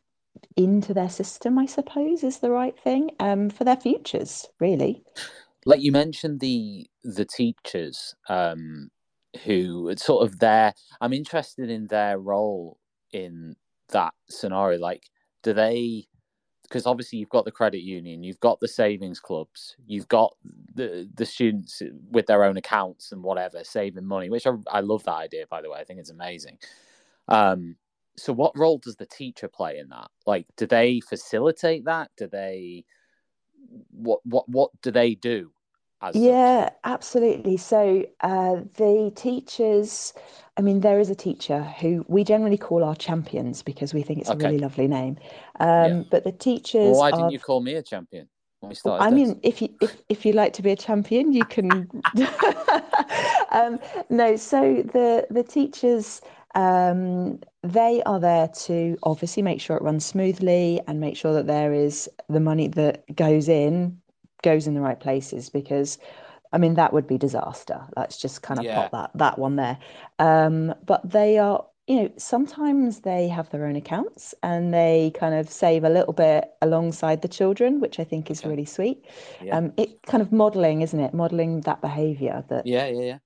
[0.57, 5.02] into their system, I suppose, is the right thing um, for their futures, really.
[5.66, 8.90] Like you mentioned the the teachers um
[9.44, 12.79] who sort of their i'm interested in their role
[13.12, 13.57] in
[13.90, 15.05] that scenario like
[15.44, 16.07] do they
[16.68, 20.35] because obviously you've got the credit union, you've got the savings clubs, you've got
[20.74, 25.05] the the students with their own accounts and whatever saving money, which I, I love
[25.05, 25.79] that idea by the way.
[25.79, 26.59] I think it's amazing.
[27.29, 27.76] Um,
[28.16, 30.09] so what role does the teacher play in that?
[30.26, 32.11] Like, do they facilitate that?
[32.16, 32.85] Do they
[33.90, 35.52] what what what do they do?
[36.13, 36.75] Yeah, such?
[36.85, 37.57] absolutely.
[37.57, 40.13] So uh, the teachers,
[40.57, 44.21] I mean, there is a teacher who we generally call our champions because we think
[44.21, 44.45] it's okay.
[44.45, 45.19] a really lovely name.
[45.61, 46.03] Um, yeah.
[46.11, 46.93] But the teachers.
[46.93, 47.33] Well, why didn't are...
[47.33, 48.29] you call me a champion?
[48.61, 49.29] When we started I this?
[49.29, 51.89] mean, if you if, if you like to be a champion, you can.
[53.51, 53.79] um,
[54.11, 56.21] no, so the the teachers
[56.55, 61.47] um, they are there to obviously make sure it runs smoothly and make sure that
[61.47, 64.01] there is the money that goes in
[64.47, 65.99] goes in the right places because
[66.53, 67.81] I mean that would be disaster.
[67.97, 68.77] Let's just kind of yeah.
[68.77, 69.77] pop that that one there.
[70.21, 75.35] Um, but they are, you know, sometimes they have their own accounts and they kind
[75.35, 79.05] of save a little bit alongside the children, which I think is really sweet.
[79.43, 79.57] Yeah.
[79.57, 81.13] Um, it kind of modeling, isn't it?
[81.13, 83.19] Modeling that behaviour that yeah, yeah, yeah.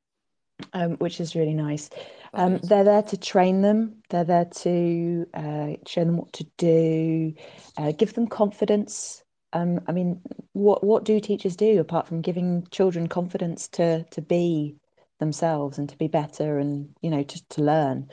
[0.73, 1.91] Um, which is really nice.
[2.33, 4.03] Um, they're there to train them.
[4.09, 7.35] They're there to uh, show them what to do,
[7.77, 9.25] uh, give them confidence.
[9.53, 10.21] Um, I mean,
[10.53, 14.77] what what do teachers do apart from giving children confidence to to be
[15.19, 18.09] themselves and to be better and you know to to learn?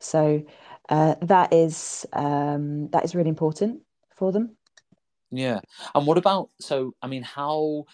[0.00, 0.44] So
[0.88, 3.82] uh, that is um, that is really important
[4.14, 4.56] for them.
[5.30, 5.60] Yeah,
[5.94, 6.94] and what about so?
[7.02, 7.84] I mean, how?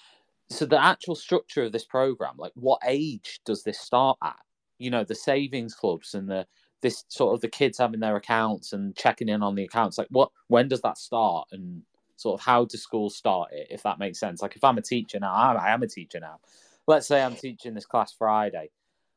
[0.50, 4.36] So the actual structure of this program, like what age does this start at?
[4.78, 6.46] You know, the savings clubs and the
[6.82, 9.96] this sort of the kids having their accounts and checking in on the accounts.
[9.98, 10.30] Like, what?
[10.48, 11.48] When does that start?
[11.50, 11.82] And
[12.16, 14.42] sort of how do schools start it, if that makes sense.
[14.42, 16.40] Like if I'm a teacher now, I am a teacher now.
[16.86, 18.70] Let's say I'm teaching this class Friday.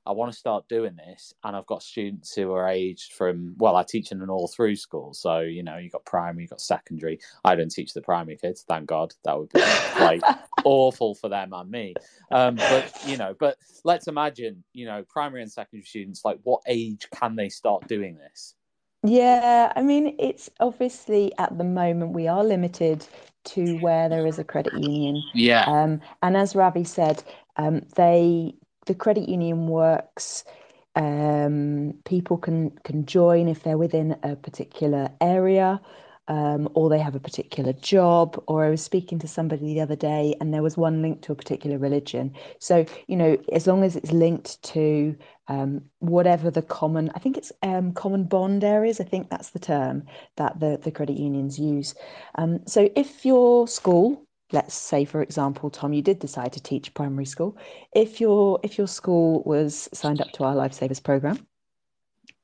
[0.07, 3.75] I want to start doing this, and I've got students who are aged from well,
[3.75, 6.61] I teach in an all through school, so you know you got primary, you got
[6.61, 7.19] secondary.
[7.43, 9.13] I don't teach the primary kids, thank God.
[9.25, 9.59] That would be
[9.99, 10.21] like
[10.63, 11.93] awful for them and me.
[12.31, 16.23] Um, but you know, but let's imagine you know primary and secondary students.
[16.23, 18.55] Like, what age can they start doing this?
[19.03, 23.05] Yeah, I mean, it's obviously at the moment we are limited
[23.45, 25.23] to where there is a credit union.
[25.33, 25.63] Yeah.
[25.65, 27.23] Um, and as Ravi said,
[27.57, 28.55] um, they
[28.85, 30.43] the credit union works.
[30.95, 35.79] Um, people can can join if they're within a particular area
[36.27, 39.95] um, or they have a particular job, or I was speaking to somebody the other
[39.95, 42.33] day and there was one linked to a particular religion.
[42.59, 45.15] So, you know, as long as it's linked to
[45.47, 49.59] um, whatever the common, I think it's um, common bond areas, I think that's the
[49.59, 50.03] term
[50.35, 51.95] that the, the credit unions use.
[52.35, 56.93] Um, so if your school, let's say for example tom you did decide to teach
[56.93, 57.57] primary school
[57.93, 61.45] if your if your school was signed up to our lifesavers program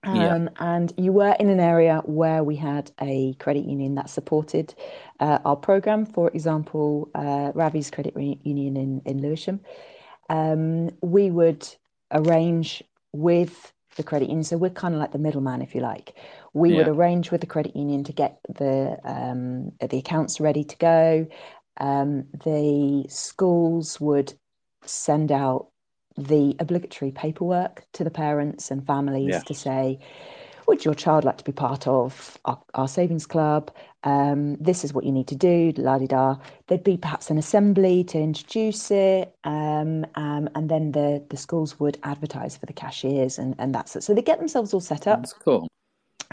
[0.04, 0.48] um, yeah.
[0.60, 4.76] And you were in an area where we had a credit union that supported
[5.20, 9.62] uh, our program, for example, uh, Ravi's Credit Union in, in Lewisham.
[10.30, 11.68] Um, we would
[12.12, 14.44] arrange with the credit union.
[14.44, 16.16] So we're kind of like the middleman, if you like.
[16.54, 16.78] We yeah.
[16.78, 21.28] would arrange with the credit union to get the um, the accounts ready to go.
[21.78, 24.34] Um, the schools would
[24.86, 25.68] send out
[26.18, 29.40] the obligatory paperwork to the parents and families yeah.
[29.40, 30.00] to say,
[30.68, 33.72] would your child like to be part of our, our savings club?
[34.04, 36.36] Um, this is what you need to do, la di da.
[36.68, 41.80] There'd be perhaps an assembly to introduce it, um, um, and then the, the schools
[41.80, 44.04] would advertise for the cashiers, and, and that's it.
[44.04, 45.20] So they get themselves all set up.
[45.22, 45.68] That's cool.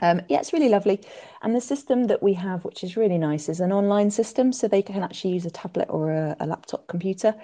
[0.02, 1.00] Um, yeah, it's really lovely.
[1.42, 4.52] And the system that we have, which is really nice, is an online system.
[4.52, 7.34] So they can actually use a tablet or a, a laptop computer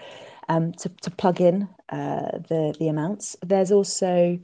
[0.48, 3.36] um, to, to plug in uh, the, the amounts.
[3.44, 4.38] There's also.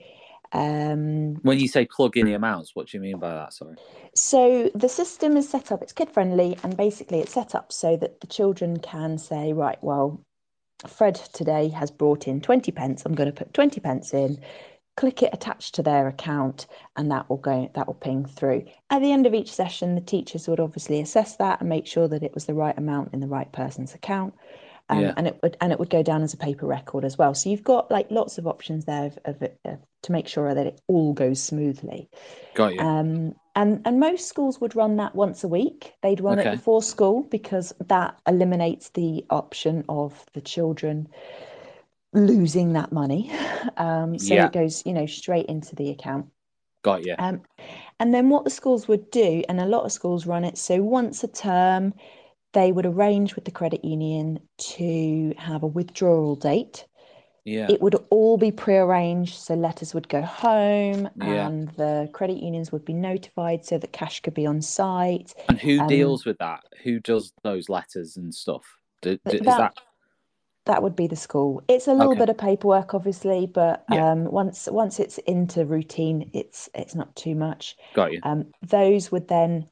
[0.53, 3.55] Um, when you say plug in the amounts, what do you mean by that?
[3.55, 3.77] Sorry.
[4.15, 7.97] So the system is set up, it's kid friendly, and basically it's set up so
[7.97, 10.21] that the children can say, right, well,
[10.87, 13.05] Fred today has brought in 20 pence.
[13.07, 14.38] I'm going to put 20 pence in
[14.97, 19.01] click it attached to their account and that will go that will ping through at
[19.01, 22.23] the end of each session the teachers would obviously assess that and make sure that
[22.23, 24.35] it was the right amount in the right person's account
[24.96, 25.14] um, yeah.
[25.16, 27.50] and it would and it would go down as a paper record as well so
[27.50, 30.81] you've got like lots of options there of, of, of to make sure that it
[30.88, 32.09] all goes smoothly
[32.55, 36.38] got you um, and and most schools would run that once a week they'd run
[36.38, 36.48] okay.
[36.48, 41.09] it before school because that eliminates the option of the children
[42.12, 43.31] losing that money.
[43.76, 44.46] Um, so yeah.
[44.46, 46.26] it goes, you know, straight into the account.
[46.83, 47.14] Got you.
[47.16, 47.42] Um,
[48.00, 50.83] and then what the schools would do, and a lot of schools run it, so
[50.83, 51.94] once a term,
[52.53, 56.87] they would arrange with the credit union to have a withdrawal date.
[57.45, 57.67] Yeah.
[57.69, 59.35] it would all be prearranged.
[59.35, 61.49] So letters would go home Yeah.
[61.49, 65.35] and the credit unions would be notified so that cash could be on site.
[65.49, 66.61] And who Um, deals with that?
[66.85, 68.62] Who does those letters and stuff?
[69.01, 69.75] Do, do- is that- that
[70.67, 71.61] That would be the school.
[71.67, 72.21] It's a little Okay.
[72.21, 74.12] bit of paperwork, obviously, but Yeah.
[74.12, 77.77] um, once once it's into routine, it's it's not too much.
[77.95, 78.21] got you?
[78.23, 79.67] Um, those would then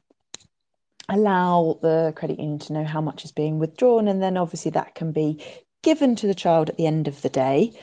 [1.11, 4.95] allow the credit union to know how much is being withdrawn, and then obviously that
[4.95, 5.43] can be
[5.83, 7.73] given to the child at the end of the day.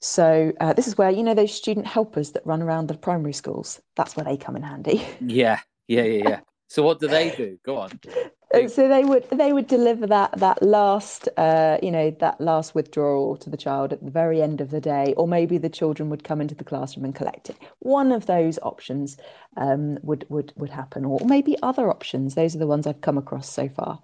[0.00, 3.32] So uh, this is where you know those student helpers that run around the primary
[3.32, 3.80] schools.
[3.96, 5.06] That's where they come in handy.
[5.20, 6.40] Yeah, yeah, yeah, yeah.
[6.68, 7.58] So what do they do?
[7.64, 8.00] Go on.
[8.52, 13.36] So they would they would deliver that that last uh, you know that last withdrawal
[13.38, 16.22] to the child at the very end of the day, or maybe the children would
[16.22, 17.56] come into the classroom and collect it.
[17.80, 19.16] One of those options
[19.56, 22.34] um, would would would happen, or maybe other options.
[22.36, 24.00] Those are the ones I've come across so far.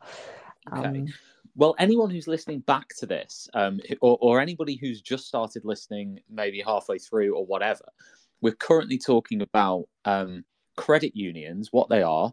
[0.77, 0.89] Okay.
[0.89, 1.07] Um,
[1.55, 6.21] Well, anyone who's listening back to this, um, or, or anybody who's just started listening,
[6.29, 7.85] maybe halfway through or whatever,
[8.41, 10.45] we're currently talking about um,
[10.77, 12.33] credit unions, what they are,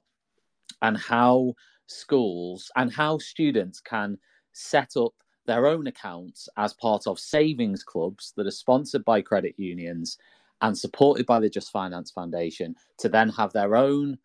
[0.81, 1.53] and how
[1.89, 4.17] schools and how students can
[4.54, 5.13] set up
[5.45, 10.17] their own accounts as part of savings clubs that are sponsored by credit unions
[10.62, 14.17] and supported by the Just Finance Foundation to then have their own,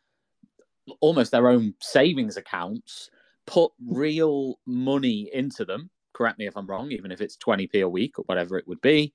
[1.00, 3.10] almost their own savings accounts
[3.46, 5.90] put real money into them.
[6.12, 8.80] Correct me if I'm wrong, even if it's 20p a week or whatever it would
[8.80, 9.14] be,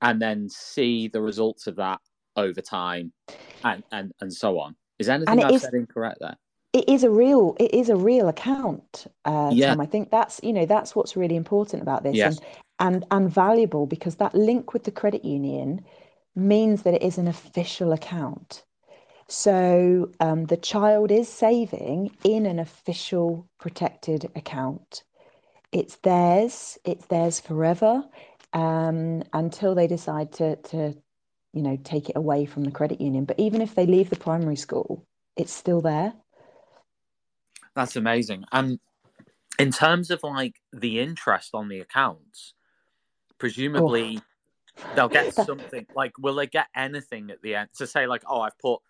[0.00, 2.00] and then see the results of that
[2.36, 3.12] over time
[3.64, 4.76] and, and, and so on.
[4.98, 6.36] Is anything I've is- said incorrect there?
[6.78, 9.70] It is a real it is a real account uh Yeah.
[9.70, 9.80] Tom.
[9.80, 12.38] i think that's you know that's what's really important about this Yes.
[12.38, 12.40] and
[12.86, 15.70] and and valuable because that link with the credit union
[16.54, 18.50] means that it is an official account
[19.30, 25.02] so um, the child is saving in an official protected account
[25.72, 28.04] it's theirs it's theirs forever
[28.52, 30.94] um, until they decide to to
[31.52, 34.16] you know take it away from the credit union but even if they leave the
[34.28, 35.04] primary school
[35.36, 36.12] it's still there
[37.78, 38.42] That's amazing.
[38.50, 38.80] And
[39.56, 42.54] in terms of like the interest on the accounts,
[43.38, 44.82] presumably oh.
[44.96, 48.40] they'll get something like will they get anything at the end to say like, oh,
[48.40, 48.80] I've put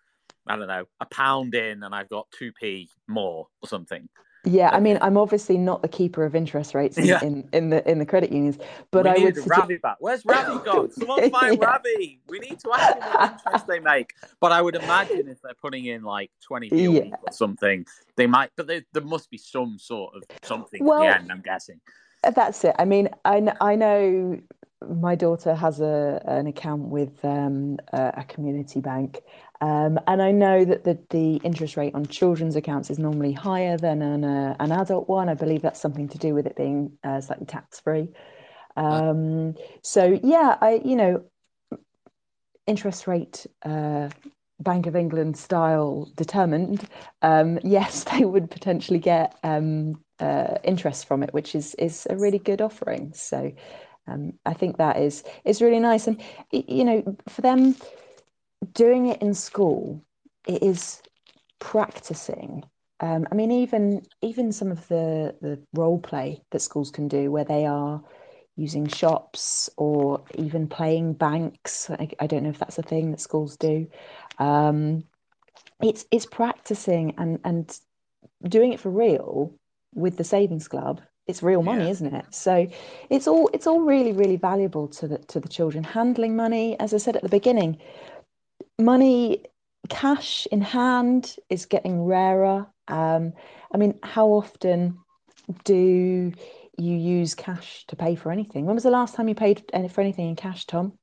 [0.47, 4.09] I don't know, a pound in and I've got two P more or something.
[4.45, 7.19] Yeah, I mean, I'm obviously not the keeper of interest rates in, Yeah.
[7.21, 8.57] in, in the in the credit unions,
[8.89, 9.97] but we I would suggest, Ravi back.
[9.99, 10.91] Where's Ravi gone?
[10.91, 11.65] Someone find Yeah.
[11.65, 12.21] Ravi.
[12.27, 14.13] We need to ask him what interest they make.
[14.39, 16.75] But I would imagine if they're putting in like 20p a
[17.07, 17.15] Yeah.
[17.27, 21.09] or something, they might, but there, there must be some sort of something Well- at
[21.09, 21.81] the end, I'm guessing.
[22.23, 22.75] Uh, that's it.
[22.79, 24.39] I mean, I I know
[24.89, 29.19] my daughter has a an account with um, a, a community bank,
[29.61, 33.77] um, and I know that the the interest rate on children's accounts is normally higher
[33.77, 35.27] than an uh, an adult one.
[35.27, 38.07] I believe that's something to do with it being uh, slightly tax free.
[38.77, 41.23] Um, so yeah, I you know,
[42.67, 43.45] interest rate.
[43.63, 44.09] Uh,
[44.61, 46.85] Bank of England style determined,
[47.21, 52.17] um, yes, they would potentially get um, uh, interest from it, which is is a
[52.17, 53.13] really good offering.
[53.13, 53.53] So
[54.05, 57.73] um, I think that is is really nice, and you know, for them
[58.73, 60.03] doing it in school,
[60.47, 61.01] it is
[61.59, 62.63] practicing.
[62.99, 67.31] Um, I mean, even even some of the the role play that schools can do,
[67.31, 68.01] where they are
[68.55, 71.89] using shops or even playing banks.
[71.89, 73.87] I, I don't know if that's a thing that schools do.
[74.37, 75.03] Um,
[75.81, 77.79] it's it's practicing and and
[78.47, 79.53] doing it for real
[79.93, 81.01] with the savings club.
[81.27, 81.89] It's real money, Yeah.
[81.89, 82.25] isn't it?
[82.31, 82.67] So
[83.09, 85.83] it's all it's all really really valuable to the to the children.
[85.83, 87.77] Handling money, as I said at the beginning,
[88.79, 89.43] money
[89.89, 92.67] cash in hand is getting rarer.
[92.87, 93.33] Um,
[93.73, 94.97] I mean, how often
[95.63, 96.31] do
[96.77, 98.65] you use cash to pay for anything?
[98.65, 100.93] When was the last time you paid for anything in cash, Tom?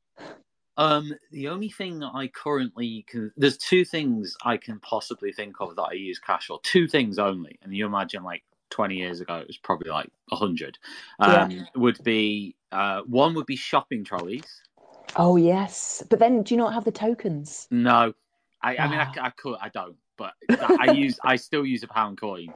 [0.78, 5.74] Um, the only thing I currently can, there's two things I can possibly think of
[5.76, 6.60] that I use cash for.
[6.62, 10.78] Two things only, and you imagine like 20 years ago it was probably like 100.
[11.20, 14.62] Um, would be uh, one would be shopping trolleys.
[15.16, 17.66] Oh yes, but then do you not have the tokens?
[17.70, 18.12] No,
[18.62, 19.26] I, I mean I, Ah.
[19.26, 20.32] I could, I don't, but
[20.78, 22.48] I use, I still use a pound coin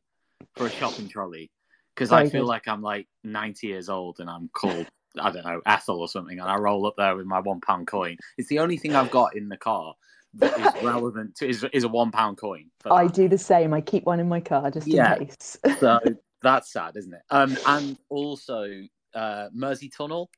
[0.56, 1.50] for a shopping trolley
[1.94, 2.48] because I feel good.
[2.48, 4.86] like I'm like 90 years old and I'm called.
[5.18, 7.88] I don't know, Ethel or something, and I roll up there with my one pound
[7.88, 8.16] coin.
[8.38, 9.92] It's the only thing I've got in the car
[10.34, 12.70] that is relevant to is, is a one pound coin.
[12.88, 13.74] I do the same.
[13.74, 15.16] I keep one in my car just Yeah.
[15.16, 15.58] in case.
[15.80, 15.98] So
[16.42, 17.22] that's sad, isn't it?
[17.28, 18.68] Um, and also
[19.12, 20.30] uh, Mersey Tunnel.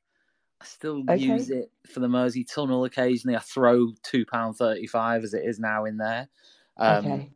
[0.62, 1.16] I still Okay.
[1.16, 3.36] use it for the Mersey Tunnel occasionally.
[3.36, 6.28] I throw two pound thirty five as it is now in there
[6.76, 7.30] um, okay.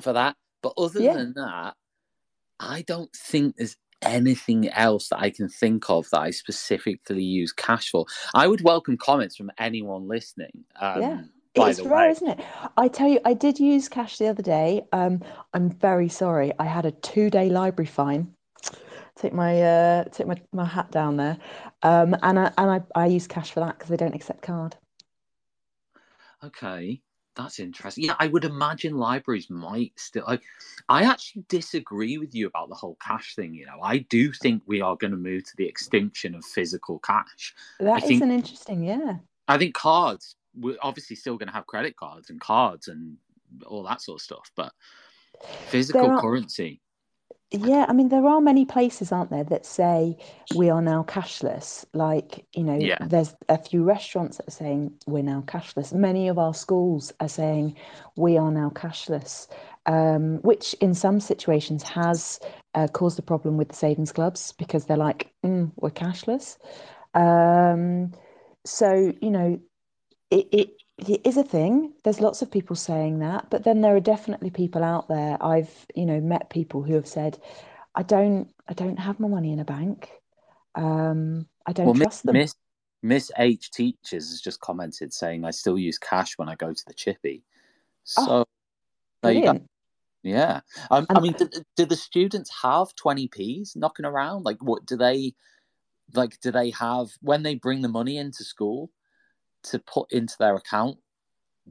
[0.00, 0.36] for that.
[0.60, 1.14] But other Yeah.
[1.14, 1.76] than that,
[2.58, 7.52] I don't think there's anything else that I can think of that I specifically use
[7.52, 8.06] cash for.
[8.34, 10.64] I would welcome comments from anyone listening.
[10.80, 11.20] Um, Yeah.
[11.56, 12.40] It's rare, way, isn't it?
[12.76, 14.82] I tell you, I did use cash the other day.
[14.92, 15.22] Um,
[15.52, 16.52] I'm very sorry.
[16.58, 18.33] I had a two-day library fine.
[19.16, 21.38] Take my uh, take my, my hat down there.
[21.82, 24.76] Um, and I and I, I use cash for that because they don't accept card.
[26.42, 27.00] Okay,
[27.36, 28.04] that's interesting.
[28.04, 30.24] Yeah, I would imagine libraries might still.
[30.26, 30.42] Like,
[30.88, 33.54] I actually disagree with you about the whole cash thing.
[33.54, 36.98] You know, I do think we are going to move to the extinction of physical
[36.98, 37.54] cash.
[37.80, 39.16] That is think- an interesting, yeah.
[39.48, 40.36] I think cards.
[40.56, 43.16] We're obviously still going to have credit cards and cards and
[43.66, 44.72] all that sort of stuff, but
[45.66, 46.80] physical are- currency.
[47.56, 50.16] Yeah, I mean, there are many places, aren't there, that say
[50.50, 51.84] we are now cashless.
[51.94, 52.98] Like, you know, Yeah.
[53.00, 55.92] there's a few restaurants that are saying we're now cashless.
[55.92, 57.76] Many of our schools are saying
[58.16, 59.46] we are now cashless,
[59.86, 62.40] um, which in some situations has
[62.74, 66.58] uh, caused a problem with the savings clubs because they're like, mm, we're cashless.
[67.14, 68.12] Um,
[68.66, 69.60] so, you know,
[70.32, 70.70] it, it
[71.08, 71.92] it is a thing.
[72.02, 75.36] There's lots of people saying that, but then there are definitely people out there.
[75.40, 77.38] I've, you know, met people who have said,
[77.94, 80.10] "I don't, I don't have my money in a bank.
[80.74, 82.54] Um, I don't Well, Miss, trust them." Miss
[83.02, 86.84] Miss H teachers has just commented saying I still use cash when I go to
[86.86, 87.44] the chippy.
[88.04, 88.44] So Oh,
[89.22, 89.60] there you go.
[90.22, 90.60] Yeah.
[90.90, 94.44] Um, I mean, do, do the students have 20p's knocking around?
[94.44, 95.34] Like, what do they,
[96.14, 98.90] like, do they have, when they bring the money into school
[99.64, 100.98] to put into their account,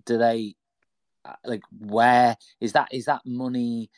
[0.06, 0.56] do they,
[1.26, 3.90] uh, like, where is that, is that money?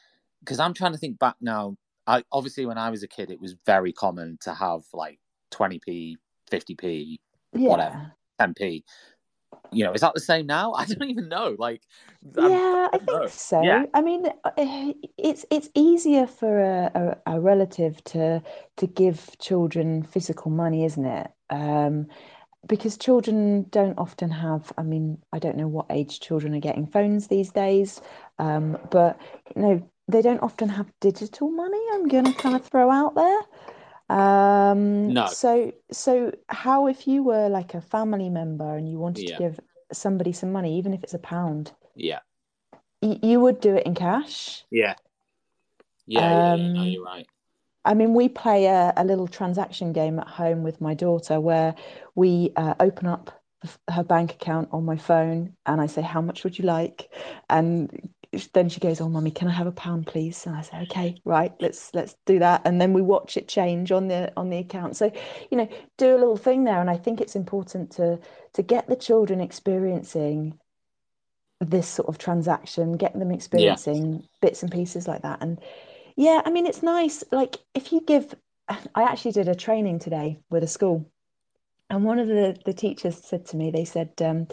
[0.42, 1.76] Because I'm trying to think back now.
[2.08, 5.20] I Obviously, when I was a kid, it was very common to have like
[5.52, 6.18] 20p,
[6.52, 7.18] 50p,
[7.54, 7.70] Yeah.
[7.70, 8.12] whatever.
[8.40, 8.84] 10p.
[9.72, 10.74] You know, is that the same now?
[10.78, 11.56] I don't even know.
[11.58, 11.82] Like,
[12.38, 13.20] I'm- Yeah, I know.
[13.22, 13.62] think so.
[13.64, 13.86] Yeah.
[13.96, 18.44] I mean, uh, it's it's easier for a, a, a relative to
[18.78, 21.32] to give children physical money, isn't it?
[21.50, 22.08] Um,
[22.68, 26.88] because children don't often have, I mean, I don't know what age children are getting
[26.88, 28.02] phones these days,
[28.40, 29.20] um, but
[29.56, 31.82] you know, they don't often have digital money.
[31.94, 33.42] I'm going to kind of throw out there.
[34.08, 35.26] Um, No.
[35.26, 39.38] so so how if you were like a family member and you wanted Yeah.
[39.38, 39.60] to give
[39.92, 41.72] somebody some money, even if it's a pound?
[41.96, 42.20] yeah.
[43.02, 44.64] y- you would do it in cash.
[44.70, 44.96] Yeah.
[46.08, 46.68] Yeah, yeah, yeah.
[46.70, 47.28] No, Um, you're right.
[47.86, 51.76] I mean, we play a, a little transaction game at home with my daughter where
[52.16, 53.42] we uh, open up
[53.90, 57.12] her bank account on my phone and I say, How much would you like?
[57.50, 58.10] And
[58.54, 60.46] then she goes, Oh, mummy, can I have a pound, please?
[60.46, 62.62] And I say, Okay, right, let's let's do that.
[62.66, 64.98] And then we watch it change on the on the account.
[64.98, 65.12] So,
[65.52, 66.82] you know, do a little thing there.
[66.82, 68.20] And I think it's important to
[68.54, 70.60] to get the children experiencing
[71.62, 75.42] this sort of transaction, getting them experiencing bits and pieces like that.
[75.42, 75.60] And
[76.16, 77.24] yeah, I mean, it's nice.
[77.32, 78.34] Like if you give,
[78.70, 81.06] I actually did a training today with a school,
[81.90, 84.48] and one of the the teachers said to me, they said, um,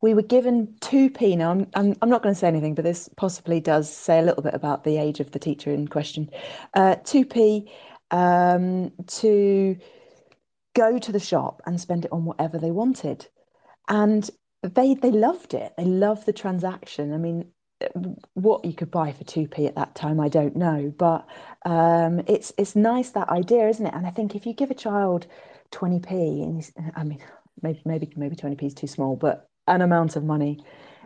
[0.00, 1.36] we were given two p.
[1.36, 4.22] Now I'm I'm, I'm not going to say anything, but this possibly does say a
[4.22, 6.30] little bit about the age of the teacher in question.
[6.74, 7.70] Uh, two p
[8.10, 9.76] um, to
[10.74, 13.26] go to the shop and spend it on whatever they wanted,
[13.88, 14.30] and
[14.62, 15.72] they they loved it.
[15.76, 17.12] They loved the transaction.
[17.12, 17.52] I mean,
[18.34, 20.92] what you could buy for 2p at that time, I don't know.
[20.96, 21.26] But
[21.64, 23.94] um, it's it's nice that idea, isn't it?
[23.94, 25.26] And I think if you give a child
[25.72, 27.20] 20p, and I mean,
[27.62, 30.64] maybe maybe maybe 20p is too small, but an amount of money,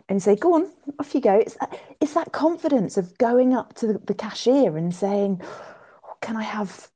[0.09, 3.53] and you say, "Go on, off you go." It's that, it's that confidence of going
[3.53, 5.41] up to the, the cashier and saying,
[6.03, 6.89] oh, "Can I have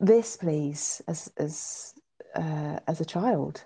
[0.00, 1.94] this, please?" As as
[2.34, 3.64] uh, as a child.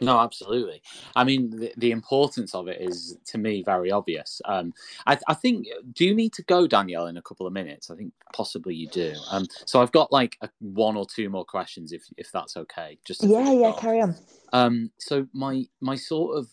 [0.00, 0.82] No, absolutely.
[1.16, 4.40] I mean, the, the importance of it is to me very obvious.
[4.44, 4.72] Um,
[5.06, 5.66] I, I think.
[5.92, 7.90] Do you need to go, Danielle, in a couple of minutes?
[7.90, 9.14] I think possibly you do.
[9.30, 12.98] Um, so I've got like a, one or two more questions, if if that's okay.
[13.04, 13.68] Just Yeah, yeah.
[13.68, 13.80] off.
[13.80, 14.14] Carry on.
[14.52, 16.48] Um, so my my sort of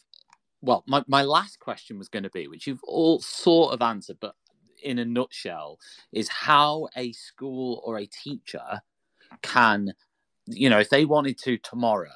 [0.66, 4.18] well, my, my last question was going to be, which you've all sort of answered,
[4.20, 4.36] but
[4.82, 5.80] in a nutshell,
[6.12, 8.82] is how a school or a teacher
[9.42, 9.94] can,
[10.48, 12.10] you know, if they wanted to tomorrow,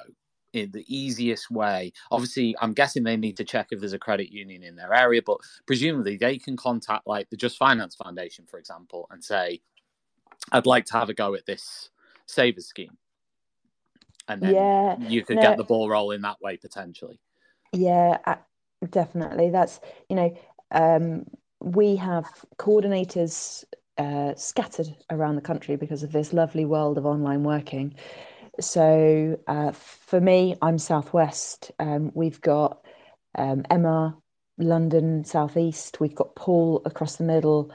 [0.52, 1.92] in the easiest way.
[2.10, 5.22] Obviously, I'm guessing they need to check if there's a credit union in their area,
[5.24, 9.60] but presumably they can contact like the Just Finance Foundation, for example, and say,
[10.52, 11.90] "I'd like to have a go at this
[12.26, 12.96] savers scheme,"
[14.28, 15.42] and then Yeah, you could no.
[15.42, 17.20] get the ball rolling that way potentially.
[17.72, 18.18] Yeah,
[18.90, 19.50] definitely.
[19.50, 20.36] That's, you know,
[20.72, 21.24] um,
[21.60, 22.26] we have
[22.56, 23.64] coordinators
[23.98, 27.94] uh, scattered around the country because of this lovely world of online working.
[28.60, 31.72] So uh, for me, I'm Southwest.
[31.78, 32.84] Um, we've got
[33.36, 34.16] um, Emma,
[34.58, 36.00] London, Southeast.
[36.00, 37.72] We've got Paul across the middle,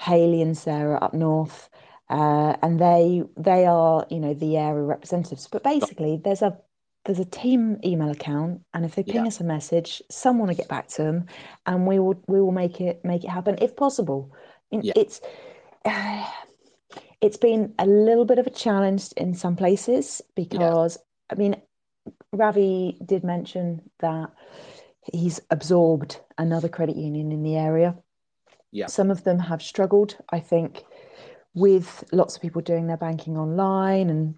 [0.00, 1.68] Haley and Sarah up north.
[2.10, 5.48] uh, and they they are you know the area representatives.
[5.50, 6.58] But basically, there's a
[7.04, 9.28] there's a team email account, and if they ping Yeah.
[9.28, 11.26] us a message, someone will get back to them,
[11.66, 14.32] and we will we will make it make it happen if possible.
[14.70, 14.92] Yeah.
[14.96, 15.20] It's
[17.20, 20.98] it's been a little bit of a challenge in some places because
[21.30, 21.56] I mean,
[22.32, 24.30] Ravi did mention that
[25.12, 27.96] he's absorbed another credit union in the area.
[28.70, 28.86] Yeah.
[28.86, 30.84] Some of them have struggled, I think,
[31.54, 34.34] with lots of people doing their banking online and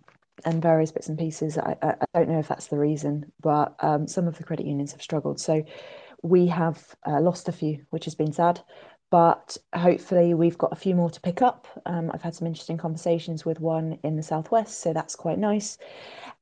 [0.46, 1.58] and various bits and pieces.
[1.58, 4.64] I, I, I don't know if that's the reason, but um, some of the credit
[4.64, 5.38] unions have struggled.
[5.38, 5.62] So
[6.22, 8.60] we have uh, lost a few, which has been sad.
[9.10, 11.66] But hopefully, we've got a few more to pick up.
[11.86, 15.78] Um, I've had some interesting conversations with one in the southwest, so that's quite nice.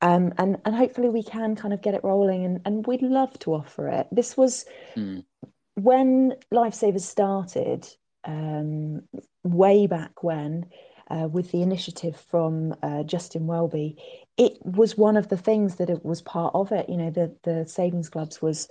[0.01, 2.45] Um, and and hopefully, we can kind of get it rolling.
[2.45, 4.07] And and we'd love to offer it.
[4.11, 4.65] This was
[4.95, 5.23] Mm.
[5.75, 7.87] when Lifesavers started,
[8.25, 9.01] um,
[9.43, 10.65] way back when,
[11.09, 13.97] uh, with the initiative from uh, Justin Welby,
[14.37, 16.89] it was one of the things that it was part of it.
[16.89, 18.67] You know, the the savings clubs was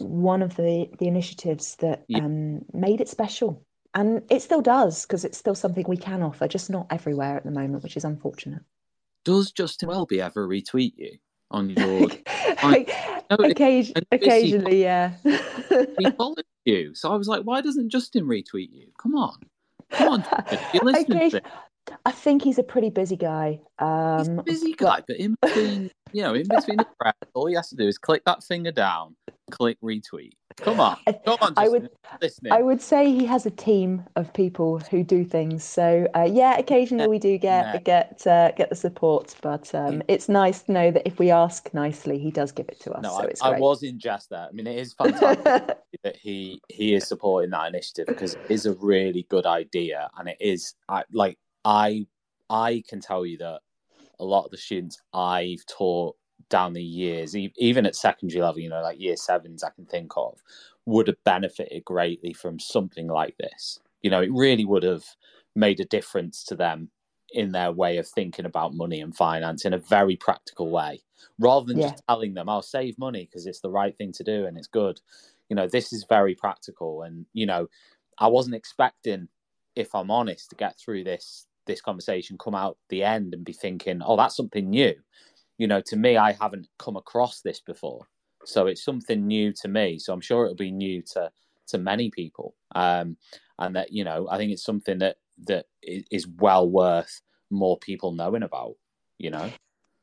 [0.00, 2.18] one of the the initiatives that Yeah.
[2.24, 3.64] um, made it special,
[3.94, 7.44] and it still does because it's still something we can offer, just not everywhere at
[7.44, 8.62] the moment, which is unfortunate.
[9.24, 11.12] Does Justin Welby ever retweet you
[11.50, 12.08] on your?
[13.30, 15.12] No, it- Occasion- and this is- occasionally, yeah.
[15.24, 18.88] he followed you, so I was like, why doesn't Justin retweet you?
[19.02, 19.36] Come on,
[19.90, 20.24] come on,
[20.74, 21.40] you're listening to Occasion-
[22.06, 23.60] I think he's a pretty busy guy.
[23.80, 27.46] he's Um, a busy guy, but in between, you know, in between the press, all
[27.46, 29.16] he has to do is click that finger down,
[29.52, 30.32] click retweet.
[30.56, 31.56] Come on, I- come on, Justin.
[31.58, 31.88] I would
[32.20, 32.52] listening.
[32.52, 35.62] I would say he has a team of people who do things.
[35.64, 37.80] So uh, yeah, occasionally we do get No.
[37.80, 40.02] get uh, get the support, but um, Mm.
[40.08, 43.02] it's nice to know that if we ask nicely, he does give it to us.
[43.02, 44.48] no, so I, I was in jest there.
[44.48, 45.44] I mean, it is fantastic
[46.04, 50.28] that he he is supporting that initiative because it is a really good idea, and
[50.28, 52.06] it is I like I
[52.50, 53.60] I can tell you that
[54.20, 56.16] a lot of the students I've taught
[56.48, 60.12] down the years, even at secondary level, you know, like year sevens, I can think
[60.16, 60.42] of,
[60.86, 63.80] would have benefited greatly from something like this.
[64.02, 65.04] You know, it really would have
[65.54, 66.90] made a difference to them
[67.30, 71.02] in their way of thinking about money and finance in a very practical way,
[71.38, 74.44] rather than just telling them, "I'll save money because it's the right thing to do
[74.46, 75.00] and it's good."
[75.48, 77.68] You know, this is very practical, and you know,
[78.18, 79.28] I wasn't expecting,
[79.76, 83.52] if I'm honest, to get through this this conversation, come out the end, and be
[83.52, 84.94] thinking, "Oh, that's something new."
[85.58, 88.08] You know, to me, I haven't come across this before,
[88.44, 89.98] so it's something new to me.
[89.98, 91.30] So I'm sure it'll be new to
[91.68, 93.16] to many people, um,
[93.58, 98.12] and that you know, I think it's something that that is well worth more people
[98.12, 98.74] knowing about.
[99.18, 99.50] You know,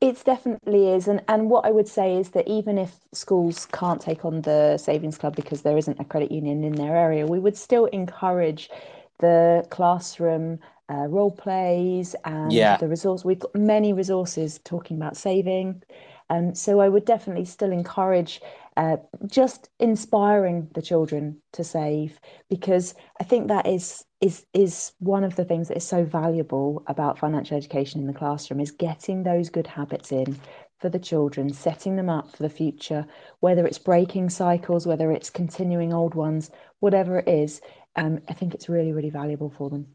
[0.00, 4.00] It definitely is, and and what I would say is that even if schools can't
[4.00, 7.38] take on the savings club because there isn't a credit union in their area, we
[7.38, 8.70] would still encourage
[9.18, 10.58] the classroom
[10.90, 12.76] uh, role plays and Yeah.
[12.78, 13.24] the resource.
[13.24, 15.82] We've got many resources talking about saving,
[16.28, 18.40] and so I would definitely still encourage
[18.76, 25.24] uh, just inspiring the children to save because I think that is is is one
[25.24, 29.22] of the things that is so valuable about financial education in the classroom is getting
[29.22, 30.38] those good habits in
[30.78, 33.06] for the children, setting them up for the future,
[33.40, 37.60] whether it's breaking cycles, whether it's continuing old ones, whatever it is.
[37.96, 39.94] Um, I think it's really, really valuable for them.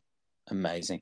[0.50, 1.02] Amazing.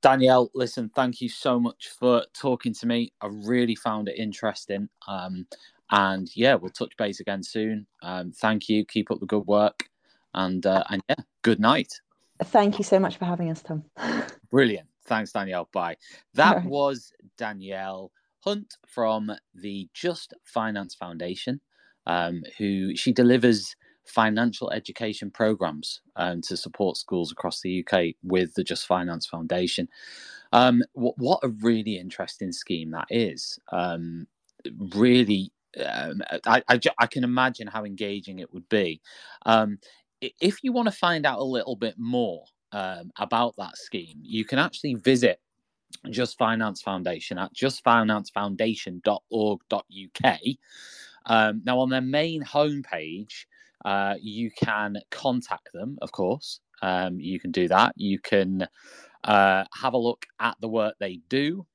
[0.00, 3.12] Danielle, listen, thank you so much for talking to me.
[3.20, 4.88] I really found it interesting.
[5.08, 5.46] Um,
[5.90, 7.86] and yeah, we'll touch base again soon.
[8.02, 8.84] Um, thank you.
[8.84, 9.88] Keep up the good work.
[10.34, 11.92] And uh, and yeah, good night.
[12.44, 13.84] Thank you so much for having us, Tom.
[14.50, 14.88] Brilliant.
[15.06, 15.68] Thanks, Danielle.
[15.72, 15.96] Bye.
[16.34, 16.68] That Alright.
[16.68, 21.60] was Danielle Hunt from the Just Finance Foundation,
[22.06, 23.74] um, who she delivers
[24.08, 29.88] financial education programs um, to support schools across the UK with the Just Finance Foundation.
[30.52, 33.58] Um, what, what a really interesting scheme that is.
[33.70, 34.26] Um,
[34.94, 35.52] really,
[35.84, 39.00] um, I, I, I can imagine how engaging it would be.
[39.46, 39.78] Um,
[40.20, 44.44] if you want to find out a little bit more um, about that scheme, you
[44.44, 45.40] can actually visit
[46.10, 50.38] Just Finance Foundation at justfinancefoundation.org.uk.
[51.26, 53.44] Um, now, on their main homepage,
[53.84, 56.60] uh, you can contact them, of course.
[56.82, 57.92] Um, you can do that.
[57.96, 58.68] You can
[59.24, 61.66] uh, have a look at the work they do.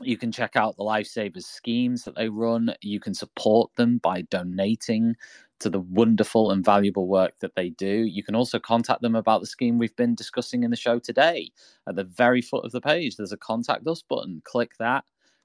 [0.00, 2.74] You can check out the Lifesavers schemes that they run.
[2.82, 5.14] You can support them by donating
[5.60, 8.04] to the wonderful and valuable work that they do.
[8.04, 11.50] You can also contact them about the scheme we've been discussing in the show today.
[11.88, 14.42] At the very foot of the page, there's a contact us button.
[14.44, 15.04] Click that,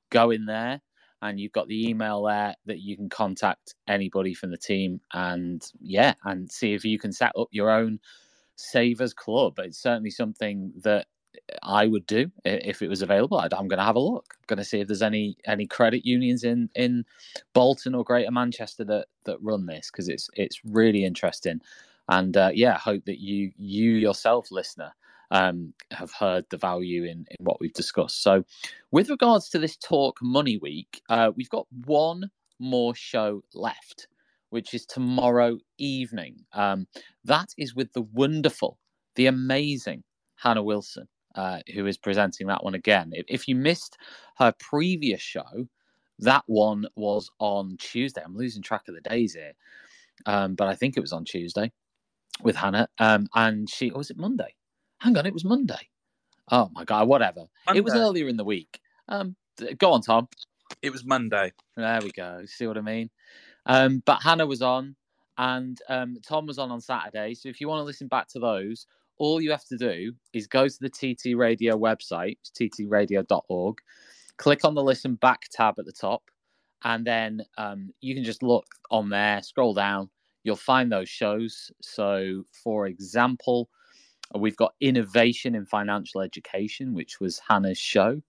[0.09, 0.81] go in there,
[1.21, 5.71] and you've got the email there that you can contact anybody from the team and
[5.81, 7.99] yeah, and see if you can set up your own
[8.55, 9.59] Savers Club.
[9.59, 11.07] It's certainly something that
[11.63, 13.37] I would do if it was available.
[13.37, 14.35] i am going to have a look.
[14.37, 17.05] I'm going to see if there's any any credit unions in in
[17.53, 21.61] Bolton or Greater Manchester that that run this because it's it's really interesting.
[22.09, 24.93] And uh, yeah, hope that you you yourself, listener,
[25.31, 28.23] um, have heard the value in, in what we've discussed.
[28.23, 28.43] So,
[28.91, 34.07] with regards to this talk money week, uh, we've got one more show left,
[34.49, 36.45] which is tomorrow evening.
[36.53, 36.87] Um,
[37.23, 38.79] that is with the wonderful,
[39.15, 40.03] the amazing
[40.35, 43.11] Hannah Wilson, uh, who is presenting that one again.
[43.13, 43.97] If, if you missed
[44.37, 45.67] her previous show,
[46.19, 48.21] that one was on Tuesday.
[48.25, 49.53] I'm losing track of the days here,
[50.25, 51.71] um, but I think it was on Tuesday
[52.43, 52.89] with Hannah.
[52.97, 54.55] Um, and she, or was it Monday?
[54.99, 55.89] Hang on, it was Monday.
[56.51, 57.45] Oh my god, whatever.
[57.65, 57.79] Monday.
[57.79, 58.79] It was earlier in the week.
[59.07, 59.35] Um,
[59.77, 60.27] go on, Tom.
[60.81, 61.51] It was Monday.
[61.75, 62.43] There we go.
[62.45, 63.09] See what I mean?
[63.65, 64.95] Um, but Hannah was on,
[65.37, 67.33] and um, Tom was on on Saturday.
[67.33, 68.87] So if you want to listen back to those,
[69.17, 73.77] all you have to do is go to the TT Radio website, ttradio.org,
[74.37, 76.23] click on the listen back tab at the top,
[76.83, 80.09] and then um, you can just look on there, scroll down,
[80.43, 81.71] you'll find those shows.
[81.81, 83.69] So, for example,
[84.37, 88.21] we've got Innovation in Financial Education, which was Hannah's show.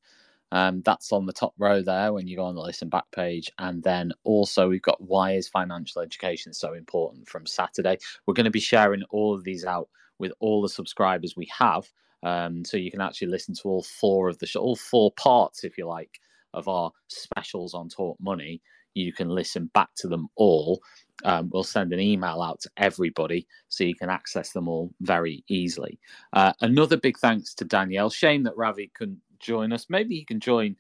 [0.53, 3.51] Um, that's on the top row there when you go on the listen back page.
[3.59, 7.99] And then also, we've got Why is Financial Education so important from Saturday.
[8.27, 9.89] We're going to be sharing all of these out
[10.19, 11.89] with all the subscribers we have.
[12.23, 15.65] Um, so you can actually listen to all four of the show, all four parts,
[15.65, 16.21] if you like,
[16.53, 18.61] of our specials on Talk Money.
[18.95, 20.83] You can listen back to them all.
[21.25, 25.45] Um, we'll send an email out to everybody so you can access them all very
[25.49, 25.99] easily.
[26.33, 28.11] Uh, another big thanks to Danielle.
[28.11, 29.87] Shame that Ravi couldn't join us.
[29.89, 30.77] Maybe he can join.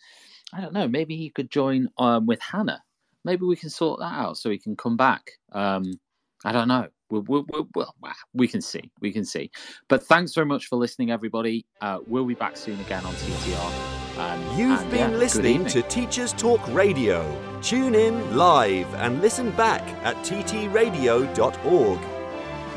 [0.52, 0.88] I don't know.
[0.88, 2.82] Maybe he could join um, with Hannah.
[3.24, 5.32] Maybe we can sort that out so he can come back.
[5.52, 6.00] Um,
[6.44, 6.88] I don't know.
[7.10, 7.94] We'll, we'll, we'll,
[8.32, 8.90] we can see.
[9.00, 9.50] We can see.
[9.88, 11.66] But thanks very much for listening, everybody.
[11.80, 13.99] Uh, we'll be back soon again on TTR.
[14.18, 17.24] Um, You've and, been yeah, listening to Teachers Talk Radio.
[17.62, 21.98] Tune in live and listen back at ttradio.org.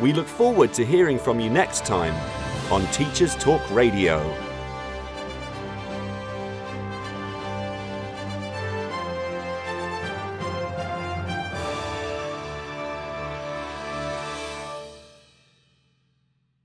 [0.02, 2.14] We look forward to hearing from you next time
[2.72, 4.43] on Teachers Talk Radio.